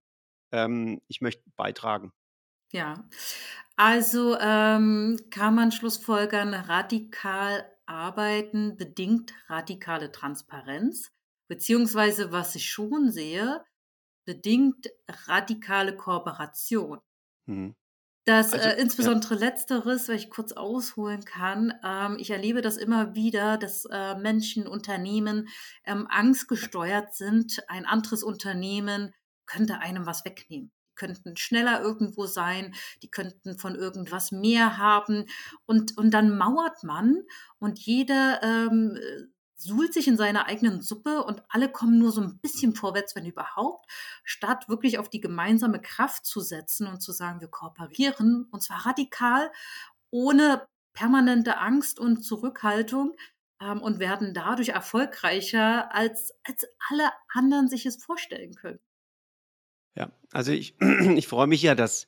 ähm, 0.51 1.01
ich 1.07 1.21
möchte 1.21 1.43
beitragen. 1.55 2.13
Ja, 2.71 3.07
also 3.75 4.37
ähm, 4.39 5.19
kann 5.29 5.55
man 5.55 5.71
schlussfolgern, 5.71 6.53
radikal 6.53 7.65
arbeiten 7.85 8.75
bedingt 8.75 9.33
radikale 9.47 10.11
Transparenz, 10.11 11.11
beziehungsweise 11.47 12.31
was 12.31 12.55
ich 12.55 12.69
schon 12.69 13.11
sehe, 13.11 13.63
bedingt 14.27 14.89
radikale 15.27 15.95
Kooperation. 15.95 16.99
Mhm. 17.45 17.75
Das 18.25 18.51
also, 18.51 18.67
äh, 18.67 18.81
insbesondere 18.81 19.35
ja. 19.35 19.39
letzteres, 19.39 20.09
wenn 20.09 20.17
ich 20.17 20.29
kurz 20.29 20.51
ausholen 20.51 21.23
kann, 21.23 21.73
ähm, 21.81 22.17
ich 22.19 22.29
erlebe 22.29 22.61
das 22.61 22.75
immer 22.75 23.15
wieder, 23.15 23.57
dass 23.57 23.85
äh, 23.85 24.15
Menschen, 24.15 24.67
Unternehmen 24.67 25.47
ähm, 25.85 26.07
angstgesteuert 26.09 27.15
sind. 27.15 27.63
Ein 27.69 27.85
anderes 27.85 28.23
Unternehmen 28.23 29.13
könnte 29.45 29.79
einem 29.79 30.05
was 30.05 30.25
wegnehmen 30.25 30.71
könnten 30.97 31.37
schneller 31.37 31.79
irgendwo 31.79 32.25
sein, 32.25 32.73
die 33.03 33.09
könnten 33.11 33.57
von 33.57 33.75
irgendwas 33.75 34.31
mehr 34.31 34.77
haben. 34.77 35.25
Und, 35.65 35.95
und 35.95 36.11
dann 36.11 36.35
mauert 36.37 36.83
man 36.83 37.21
und 37.59 37.79
jeder 37.79 38.41
ähm, 38.41 38.97
suhlt 39.57 39.93
sich 39.93 40.07
in 40.07 40.17
seiner 40.17 40.45
eigenen 40.45 40.81
Suppe 40.81 41.23
und 41.23 41.41
alle 41.49 41.69
kommen 41.69 41.97
nur 41.97 42.11
so 42.11 42.21
ein 42.21 42.37
bisschen 42.39 42.75
vorwärts, 42.75 43.15
wenn 43.15 43.25
überhaupt, 43.25 43.85
statt 44.23 44.69
wirklich 44.69 44.99
auf 44.99 45.09
die 45.09 45.19
gemeinsame 45.19 45.81
Kraft 45.81 46.25
zu 46.25 46.41
setzen 46.41 46.87
und 46.87 47.01
zu 47.01 47.11
sagen, 47.11 47.41
wir 47.41 47.47
kooperieren 47.47 48.47
und 48.51 48.61
zwar 48.61 48.85
radikal, 48.85 49.51
ohne 50.11 50.67
permanente 50.93 51.57
Angst 51.57 51.99
und 51.99 52.23
Zurückhaltung 52.23 53.15
ähm, 53.61 53.81
und 53.81 53.99
werden 53.99 54.33
dadurch 54.33 54.69
erfolgreicher, 54.69 55.93
als, 55.93 56.33
als 56.43 56.65
alle 56.89 57.11
anderen 57.33 57.67
sich 57.67 57.85
es 57.85 58.03
vorstellen 58.03 58.53
können. 58.55 58.79
Ja, 59.95 60.11
also 60.31 60.51
ich, 60.51 60.75
ich 61.15 61.27
freue 61.27 61.47
mich 61.47 61.63
ja, 61.63 61.75
dass, 61.75 62.07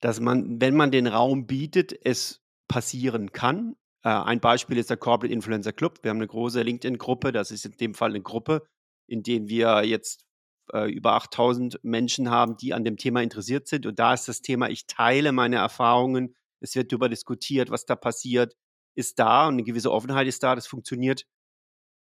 dass 0.00 0.20
man, 0.20 0.60
wenn 0.60 0.74
man 0.74 0.90
den 0.90 1.06
Raum 1.06 1.46
bietet, 1.46 1.94
es 2.04 2.42
passieren 2.68 3.32
kann. 3.32 3.76
Äh, 4.06 4.10
ein 4.10 4.38
Beispiel 4.38 4.78
ist 4.78 4.88
der 4.88 4.96
Corporate 4.96 5.34
Influencer 5.34 5.72
Club. 5.72 5.98
Wir 6.02 6.10
haben 6.10 6.18
eine 6.18 6.28
große 6.28 6.62
LinkedIn-Gruppe. 6.62 7.32
Das 7.32 7.50
ist 7.50 7.66
in 7.66 7.72
dem 7.72 7.92
Fall 7.92 8.10
eine 8.10 8.22
Gruppe, 8.22 8.62
in 9.08 9.24
der 9.24 9.48
wir 9.48 9.84
jetzt 9.84 10.24
äh, 10.72 10.88
über 10.88 11.14
8000 11.14 11.80
Menschen 11.82 12.30
haben, 12.30 12.56
die 12.56 12.72
an 12.72 12.84
dem 12.84 12.98
Thema 12.98 13.20
interessiert 13.20 13.66
sind. 13.66 13.84
Und 13.84 13.98
da 13.98 14.14
ist 14.14 14.28
das 14.28 14.42
Thema, 14.42 14.70
ich 14.70 14.86
teile 14.86 15.32
meine 15.32 15.56
Erfahrungen. 15.56 16.36
Es 16.60 16.76
wird 16.76 16.92
darüber 16.92 17.08
diskutiert, 17.08 17.70
was 17.70 17.84
da 17.84 17.96
passiert, 17.96 18.56
ist 18.94 19.18
da 19.18 19.48
und 19.48 19.54
eine 19.54 19.64
gewisse 19.64 19.90
Offenheit 19.90 20.28
ist 20.28 20.40
da. 20.44 20.54
Das 20.54 20.68
funktioniert 20.68 21.26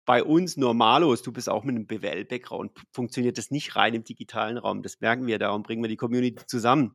bei 0.06 0.22
uns 0.22 0.56
Normalos, 0.56 1.22
du 1.22 1.32
bist 1.32 1.50
auch 1.50 1.64
mit 1.64 1.74
einem 1.74 1.87
BWL-Background, 1.87 2.72
funktioniert 2.92 3.37
das 3.37 3.50
nicht 3.50 3.74
rein 3.76 3.92
im 3.92 4.04
digitalen 4.04 4.56
Raum. 4.56 4.82
Das 4.82 5.00
merken 5.00 5.26
wir, 5.26 5.38
darum 5.38 5.64
bringen 5.64 5.82
wir 5.82 5.88
die 5.88 5.96
Community 5.96 6.46
zusammen. 6.46 6.94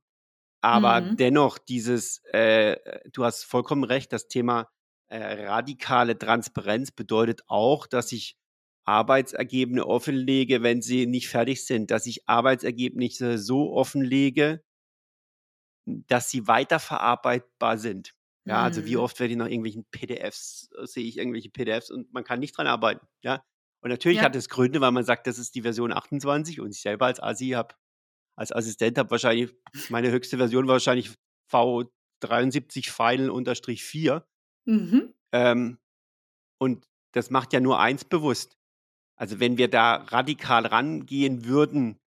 Aber 0.62 1.02
mhm. 1.02 1.18
dennoch, 1.18 1.58
dieses, 1.58 2.24
äh, 2.32 2.78
du 3.12 3.26
hast 3.26 3.44
vollkommen 3.44 3.84
recht, 3.84 4.14
das 4.14 4.30
Thema 4.30 4.70
äh, 5.14 5.46
radikale 5.48 6.18
Transparenz 6.18 6.92
bedeutet 6.92 7.42
auch, 7.48 7.86
dass 7.86 8.12
ich 8.12 8.36
Arbeitsergebnisse 8.86 9.88
offenlege, 9.88 10.64
wenn 10.64 10.82
sie 10.82 11.06
nicht 11.06 11.30
fertig 11.30 11.66
sind, 11.66 11.92
dass 11.92 12.06
ich 12.08 12.28
Arbeitsergebnisse 12.28 13.38
so 13.38 13.74
offenlege, 13.74 14.64
dass 15.86 16.30
sie 16.30 16.48
weiterverarbeitbar 16.48 17.78
sind. 17.78 18.14
Ja, 18.46 18.58
mhm. 18.58 18.64
also 18.64 18.86
wie 18.86 18.96
mhm. 18.96 19.02
oft 19.02 19.20
werde 19.20 19.34
ich 19.34 19.38
nach 19.38 19.48
irgendwelchen 19.48 19.86
PDFs, 19.92 20.70
äh, 20.78 20.88
sehe 20.88 21.06
ich 21.06 21.18
irgendwelche 21.18 21.50
PDFs 21.50 21.92
und 21.92 22.12
man 22.12 22.24
kann 22.24 22.40
nicht 22.40 22.58
dran 22.58 22.68
arbeiten. 22.68 23.06
Ja. 23.22 23.44
Und 23.82 23.90
natürlich 23.90 24.18
ja. 24.18 24.24
hat 24.24 24.36
es 24.36 24.50
Gründe, 24.50 24.82
weil 24.82 24.92
man 24.92 25.06
sagt, 25.06 25.28
das 25.28 25.38
ist 25.38 25.56
die 25.56 25.62
Version 25.62 25.94
28 25.94 26.60
und 26.60 26.72
ich 26.72 26.82
selber 26.82 27.06
als 27.06 27.22
Asi 27.22 27.50
habe, 27.50 27.76
als 28.36 28.52
Assistent 28.52 28.98
habe 28.98 29.12
wahrscheinlich, 29.12 29.54
meine 29.90 30.10
höchste 30.10 30.38
Version 30.38 30.68
war 30.68 30.74
wahrscheinlich 30.74 31.12
V73 31.52 32.90
Final 32.90 33.30
unterstrich 33.30 33.84
4. 33.84 34.26
Mhm. 34.66 35.14
Ähm, 35.32 35.78
und 36.60 36.88
das 37.12 37.30
macht 37.30 37.54
ja 37.54 37.60
nur 37.60 37.80
eins 37.80 38.06
bewusst. 38.06 38.58
Also 39.16 39.40
wenn 39.40 39.58
wir 39.58 39.68
da 39.68 39.96
radikal 39.96 40.66
rangehen 40.66 41.46
würden, 41.46 42.00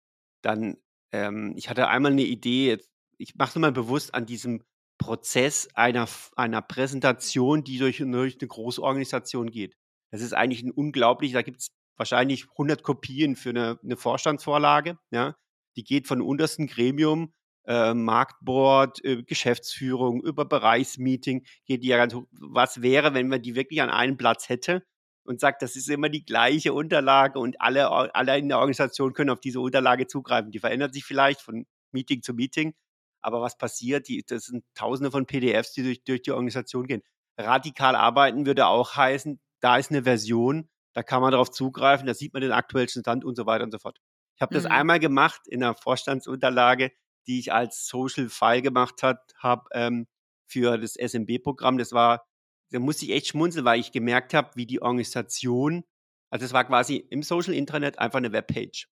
dann, 0.42 0.78
ähm, 1.12 1.54
ich 1.56 1.70
hatte 1.70 1.88
einmal 1.88 2.12
eine 2.12 2.24
Idee, 2.24 2.80
ich 3.18 3.36
mache 3.36 3.50
es 3.50 3.56
mal 3.56 3.72
bewusst 3.72 4.14
an 4.14 4.26
diesem 4.26 4.64
Prozess 4.98 5.70
einer, 5.74 6.08
einer 6.36 6.62
Präsentation, 6.62 7.64
die 7.64 7.78
durch, 7.78 7.98
durch 7.98 8.38
eine 8.40 8.48
große 8.48 8.82
Organisation 8.82 9.52
geht. 9.52 9.76
Das 10.12 10.22
ist 10.22 10.34
eigentlich 10.34 10.64
ein 10.64 10.72
unglaublich, 10.72 11.34
da 11.34 11.42
gibt 11.42 11.62
es 11.62 11.68
wahrscheinlich 11.98 12.50
100 12.52 12.84
Kopien 12.84 13.36
für 13.36 13.50
eine, 13.50 13.80
eine 13.84 13.98
Vorstandsvorlage. 13.98 14.98
Ja? 15.12 15.36
Die 15.76 15.84
geht 15.84 16.08
von 16.08 16.22
untersten 16.22 16.68
Gremium, 16.68 17.34
äh, 17.68 17.94
Marktboard, 17.94 19.04
äh, 19.04 19.24
Geschäftsführung, 19.24 20.22
über 20.24 20.46
Bereichsmeeting, 20.46 21.46
geht 21.66 21.84
die 21.84 21.88
ja 21.88 21.98
ganz 21.98 22.14
hoch. 22.14 22.28
Was 22.32 22.82
wäre, 22.82 23.14
wenn 23.14 23.28
man 23.28 23.42
die 23.42 23.56
wirklich 23.56 23.82
an 23.82 23.90
einem 23.90 24.18
Platz 24.18 24.50
hätte 24.50 24.84
und 25.24 25.40
sagt, 25.40 25.62
das 25.62 25.76
ist 25.76 25.90
immer 25.90 26.10
die 26.10 26.26
gleiche 26.26 26.74
Unterlage 26.74 27.40
und 27.40 27.60
alle, 27.60 27.90
alle 27.90 28.38
in 28.38 28.50
der 28.50 28.60
Organisation 28.60 29.14
können 29.14 29.32
auf 29.32 29.40
diese 29.40 29.60
Unterlage 29.60 30.08
zugreifen. 30.08 30.52
Die 30.52 30.60
verändert 30.60 30.94
sich 30.94 31.04
vielleicht 31.04 31.42
von 31.42 31.66
Meeting 31.92 32.22
zu 32.22 32.34
Meeting, 32.34 32.76
aber 33.22 33.42
was 33.42 33.58
passiert? 33.58 34.08
Die, 34.08 34.24
das 34.26 34.46
sind 34.46 34.64
tausende 34.76 35.12
von 35.12 35.26
PDFs, 35.26 35.74
die 35.74 35.84
durch, 35.84 36.04
durch 36.04 36.22
die 36.22 36.32
Organisation 36.32 36.86
gehen. 36.86 37.02
Radikal 37.38 37.96
arbeiten 37.96 38.46
würde 38.46 38.68
auch 38.68 38.96
heißen, 38.96 39.40
da 39.60 39.78
ist 39.78 39.92
eine 39.92 40.04
Version, 40.04 40.70
da 40.94 41.04
kann 41.04 41.22
man 41.22 41.32
darauf 41.32 41.52
zugreifen, 41.52 42.06
da 42.08 42.14
sieht 42.14 42.34
man 42.34 42.42
den 42.42 42.52
aktuellsten 42.52 43.02
Stand 43.02 43.26
und 43.26 43.36
so 43.36 43.46
weiter 43.46 43.64
und 43.64 43.72
so 43.72 43.80
fort. 43.80 44.00
Ich 44.36 44.42
habe 44.42 44.54
mhm. 44.54 44.62
das 44.62 44.66
einmal 44.72 45.00
gemacht 45.00 45.42
in 45.48 45.64
einer 45.64 45.74
Vorstandsunterlage, 45.74 46.92
die 47.28 47.40
ich 47.40 47.54
als 47.54 47.88
Social 47.88 48.30
File 48.30 48.62
gemacht 48.62 49.04
habe 49.04 49.64
ähm, 49.74 50.08
für 50.48 50.78
das 50.78 50.96
SMB-Programm. 50.96 51.78
Das 51.78 51.92
war, 51.92 52.26
da 52.72 52.80
musste 52.80 53.06
ich 53.06 53.12
echt 53.12 53.28
schmunzeln, 53.28 53.66
weil 53.66 53.80
ich 53.80 53.92
gemerkt 53.92 54.34
habe, 54.34 54.52
wie 54.56 54.66
die 54.66 54.82
Organisation, 54.82 55.84
also 56.30 56.46
es 56.46 56.54
war 56.54 56.66
quasi 56.66 56.98
im 56.98 57.24
Social 57.24 57.54
Intranet 57.54 58.00
einfach 58.00 58.18
eine 58.18 58.32
Webpage, 58.32 58.88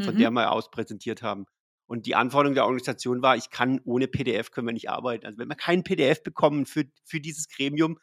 von 0.00 0.14
mhm. 0.14 0.18
der 0.18 0.30
wir 0.30 0.52
aus 0.52 0.70
präsentiert 0.70 1.22
haben. 1.22 1.46
Und 1.90 2.06
die 2.06 2.14
Anforderung 2.14 2.54
der 2.54 2.66
Organisation 2.66 3.20
war, 3.20 3.36
ich 3.36 3.50
kann 3.50 3.80
ohne 3.84 4.06
PDF 4.06 4.52
können 4.52 4.68
wir 4.68 4.72
nicht 4.72 4.90
arbeiten. 4.90 5.26
Also 5.26 5.38
wenn 5.38 5.48
wir 5.48 5.56
kein 5.56 5.82
PDF 5.82 6.22
bekommen 6.22 6.64
für, 6.64 6.84
für 7.04 7.20
dieses 7.20 7.48
Gremium, 7.48 7.98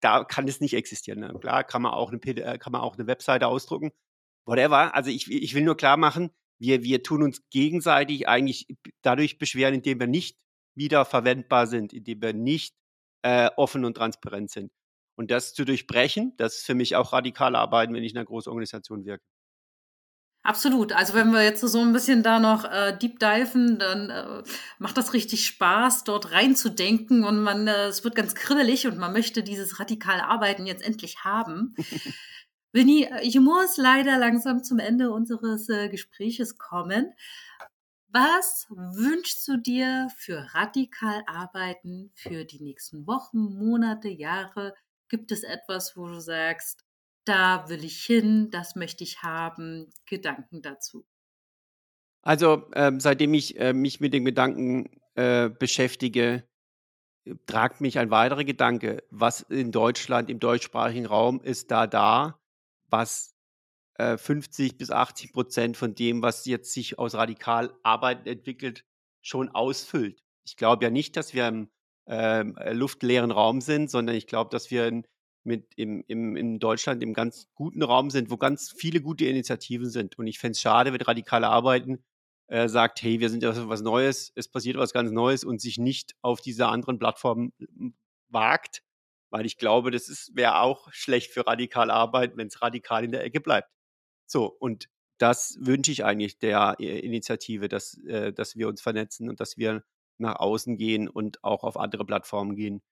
da 0.00 0.24
kann 0.24 0.46
es 0.46 0.60
nicht 0.60 0.74
existieren. 0.74 1.20
Ne? 1.20 1.34
Klar, 1.40 1.64
kann 1.64 1.80
man 1.80 1.92
auch 1.92 2.10
eine, 2.10 2.18
PDF, 2.18 2.58
kann 2.58 2.72
man 2.72 2.82
auch 2.82 2.98
eine 2.98 3.06
Webseite 3.06 3.46
ausdrucken. 3.46 3.92
Whatever. 4.44 4.94
Also 4.94 5.10
ich, 5.10 5.30
ich 5.30 5.54
will 5.54 5.62
nur 5.62 5.76
klar 5.76 5.96
machen, 5.96 6.30
wir, 6.60 6.82
wir 6.82 7.02
tun 7.02 7.22
uns 7.22 7.40
gegenseitig 7.50 8.28
eigentlich 8.28 8.66
dadurch 9.02 9.38
beschweren, 9.38 9.74
indem 9.74 9.98
wir 9.98 10.06
nicht 10.06 10.36
wieder 10.74 11.04
verwendbar 11.04 11.66
sind, 11.66 11.92
indem 11.92 12.22
wir 12.22 12.32
nicht 12.32 12.74
äh, 13.22 13.50
offen 13.56 13.84
und 13.84 13.94
transparent 13.94 14.50
sind. 14.50 14.70
Und 15.16 15.30
das 15.30 15.54
zu 15.54 15.64
durchbrechen, 15.64 16.34
das 16.36 16.58
ist 16.58 16.66
für 16.66 16.74
mich 16.74 16.96
auch 16.96 17.12
radikale 17.12 17.58
Arbeiten, 17.58 17.92
wenn 17.94 18.04
ich 18.04 18.12
in 18.12 18.18
einer 18.18 18.26
Großorganisation 18.26 19.04
wirke. 19.04 19.24
Absolut. 20.42 20.92
Also 20.92 21.12
wenn 21.12 21.32
wir 21.32 21.42
jetzt 21.42 21.60
so 21.60 21.80
ein 21.80 21.92
bisschen 21.92 22.22
da 22.22 22.38
noch 22.40 22.64
äh, 22.64 22.96
deep 22.96 23.18
diven, 23.18 23.78
dann 23.78 24.08
äh, 24.08 24.42
macht 24.78 24.96
das 24.96 25.12
richtig 25.12 25.44
Spaß, 25.46 26.04
dort 26.04 26.32
reinzudenken 26.32 27.24
und 27.24 27.42
man, 27.42 27.68
äh, 27.68 27.88
es 27.88 28.04
wird 28.04 28.14
ganz 28.14 28.34
kribbelig 28.34 28.86
und 28.86 28.96
man 28.96 29.12
möchte 29.12 29.42
dieses 29.42 29.78
radikale 29.78 30.26
Arbeiten 30.26 30.64
jetzt 30.66 30.82
endlich 30.82 31.24
haben. 31.24 31.74
Winnie, 32.72 33.08
ich 33.22 33.38
muss 33.40 33.76
leider 33.78 34.16
langsam 34.16 34.62
zum 34.62 34.78
Ende 34.78 35.10
unseres 35.10 35.68
äh, 35.68 35.88
Gespräches 35.88 36.56
kommen. 36.56 37.12
Was 38.12 38.66
wünschst 38.70 39.46
du 39.48 39.56
dir 39.56 40.08
für 40.16 40.46
radikal 40.54 41.22
Arbeiten 41.26 42.12
für 42.14 42.44
die 42.44 42.60
nächsten 42.60 43.06
Wochen, 43.06 43.38
Monate, 43.38 44.08
Jahre? 44.08 44.74
Gibt 45.08 45.32
es 45.32 45.42
etwas, 45.42 45.96
wo 45.96 46.06
du 46.06 46.20
sagst, 46.20 46.84
da 47.24 47.68
will 47.68 47.84
ich 47.84 48.04
hin, 48.04 48.50
das 48.50 48.76
möchte 48.76 49.04
ich 49.04 49.22
haben, 49.22 49.90
Gedanken 50.06 50.62
dazu? 50.62 51.04
Also, 52.22 52.68
ähm, 52.74 53.00
seitdem 53.00 53.34
ich 53.34 53.58
äh, 53.58 53.72
mich 53.72 54.00
mit 54.00 54.12
den 54.12 54.24
Gedanken 54.24 54.90
äh, 55.14 55.48
beschäftige, 55.48 56.44
tragt 57.46 57.80
mich 57.80 57.98
ein 57.98 58.10
weiterer 58.10 58.44
Gedanke. 58.44 59.02
Was 59.10 59.42
in 59.42 59.72
Deutschland, 59.72 60.30
im 60.30 60.40
deutschsprachigen 60.40 61.06
Raum 61.06 61.40
ist 61.40 61.70
da 61.70 61.86
da, 61.86 62.39
was 62.90 63.34
50 63.98 64.72
äh, 64.72 64.76
bis 64.76 64.90
80 64.90 65.32
Prozent 65.32 65.76
von 65.76 65.94
dem, 65.94 66.22
was 66.22 66.46
jetzt 66.46 66.72
sich 66.72 66.98
aus 66.98 67.14
radikal 67.14 67.74
Arbeiten 67.82 68.26
entwickelt, 68.26 68.84
schon 69.20 69.48
ausfüllt. 69.50 70.22
Ich 70.44 70.56
glaube 70.56 70.84
ja 70.84 70.90
nicht, 70.90 71.16
dass 71.16 71.34
wir 71.34 71.48
im 71.48 71.70
ähm, 72.06 72.56
äh, 72.56 72.72
luftleeren 72.72 73.30
Raum 73.30 73.60
sind, 73.60 73.90
sondern 73.90 74.16
ich 74.16 74.26
glaube, 74.26 74.50
dass 74.50 74.70
wir 74.70 74.86
in, 74.86 75.06
mit 75.44 75.72
im, 75.76 76.02
im, 76.06 76.36
in 76.36 76.58
Deutschland 76.58 77.02
im 77.02 77.14
ganz 77.14 77.48
guten 77.54 77.82
Raum 77.82 78.10
sind, 78.10 78.30
wo 78.30 78.36
ganz 78.36 78.72
viele 78.76 79.00
gute 79.00 79.26
Initiativen 79.26 79.90
sind. 79.90 80.18
Und 80.18 80.26
ich 80.26 80.38
fände 80.38 80.52
es 80.52 80.60
schade, 80.60 80.92
wenn 80.92 81.00
radikale 81.00 81.48
Arbeiten 81.48 82.02
äh, 82.48 82.68
sagt, 82.68 83.02
hey, 83.02 83.20
wir 83.20 83.30
sind 83.30 83.42
ja 83.42 83.68
was 83.68 83.82
Neues, 83.82 84.32
es 84.34 84.48
passiert 84.48 84.76
was 84.76 84.92
ganz 84.92 85.10
Neues 85.10 85.44
und 85.44 85.60
sich 85.60 85.78
nicht 85.78 86.14
auf 86.22 86.40
diese 86.40 86.66
anderen 86.66 86.98
Plattformen 86.98 87.52
wagt, 88.28 88.82
weil 89.30 89.46
ich 89.46 89.58
glaube, 89.58 89.90
das 89.90 90.30
wäre 90.34 90.60
auch 90.60 90.92
schlecht 90.92 91.32
für 91.32 91.46
radikale 91.46 91.92
Arbeit, 91.92 92.36
wenn 92.36 92.48
es 92.48 92.60
radikal 92.62 93.04
in 93.04 93.12
der 93.12 93.24
Ecke 93.24 93.40
bleibt. 93.40 93.70
So, 94.26 94.46
und 94.46 94.88
das 95.18 95.58
wünsche 95.60 95.92
ich 95.92 96.04
eigentlich 96.04 96.38
der 96.38 96.76
äh, 96.78 96.98
Initiative, 97.00 97.68
dass, 97.68 97.98
äh, 98.04 98.32
dass 98.32 98.56
wir 98.56 98.68
uns 98.68 98.80
vernetzen 98.80 99.28
und 99.28 99.40
dass 99.40 99.56
wir 99.56 99.84
nach 100.18 100.36
außen 100.36 100.76
gehen 100.76 101.08
und 101.08 101.42
auch 101.44 101.64
auf 101.64 101.76
andere 101.76 102.04
Plattformen 102.04 102.56
gehen, 102.56 102.82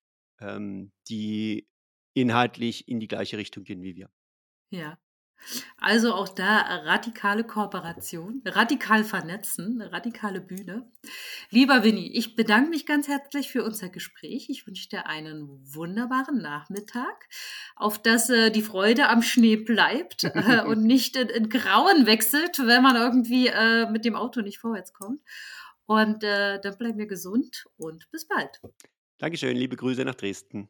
ähm, 0.40 0.92
die 1.08 1.68
inhaltlich 2.14 2.88
in 2.88 3.00
die 3.00 3.08
gleiche 3.08 3.38
Richtung 3.38 3.64
gehen 3.64 3.82
wie 3.82 3.96
wir. 3.96 4.10
Ja. 4.70 4.98
Also 5.78 6.12
auch 6.12 6.28
da 6.28 6.58
radikale 6.84 7.44
Kooperation, 7.44 8.42
radikal 8.44 9.04
vernetzen, 9.04 9.80
radikale 9.80 10.40
Bühne. 10.40 10.90
Lieber 11.50 11.84
Winnie, 11.84 12.12
ich 12.12 12.36
bedanke 12.36 12.70
mich 12.70 12.86
ganz 12.86 13.08
herzlich 13.08 13.50
für 13.50 13.64
unser 13.64 13.88
Gespräch. 13.88 14.48
Ich 14.50 14.66
wünsche 14.66 14.88
dir 14.88 15.06
einen 15.06 15.48
wunderbaren 15.74 16.38
Nachmittag, 16.38 17.28
auf 17.76 18.00
dass 18.00 18.28
äh, 18.30 18.50
die 18.50 18.62
Freude 18.62 19.08
am 19.08 19.22
Schnee 19.22 19.56
bleibt 19.56 20.24
äh, 20.24 20.62
und 20.66 20.82
nicht 20.82 21.16
in, 21.16 21.28
in, 21.28 21.48
Grauen 21.48 22.06
wechselt, 22.06 22.58
wenn 22.58 22.82
man 22.82 22.96
irgendwie 22.96 23.48
äh, 23.48 23.90
mit 23.90 24.04
dem 24.04 24.16
Auto 24.16 24.40
nicht 24.40 24.58
vorwärts 24.58 24.92
kommt. 24.92 25.20
Und 25.86 26.22
äh, 26.22 26.60
dann 26.60 26.76
bleiben 26.76 26.98
wir 26.98 27.06
gesund 27.06 27.66
und 27.76 28.10
bis 28.10 28.26
bald. 28.26 28.60
Dankeschön, 29.18 29.56
liebe 29.56 29.76
Grüße 29.76 30.04
nach 30.04 30.14
Dresden. 30.14 30.68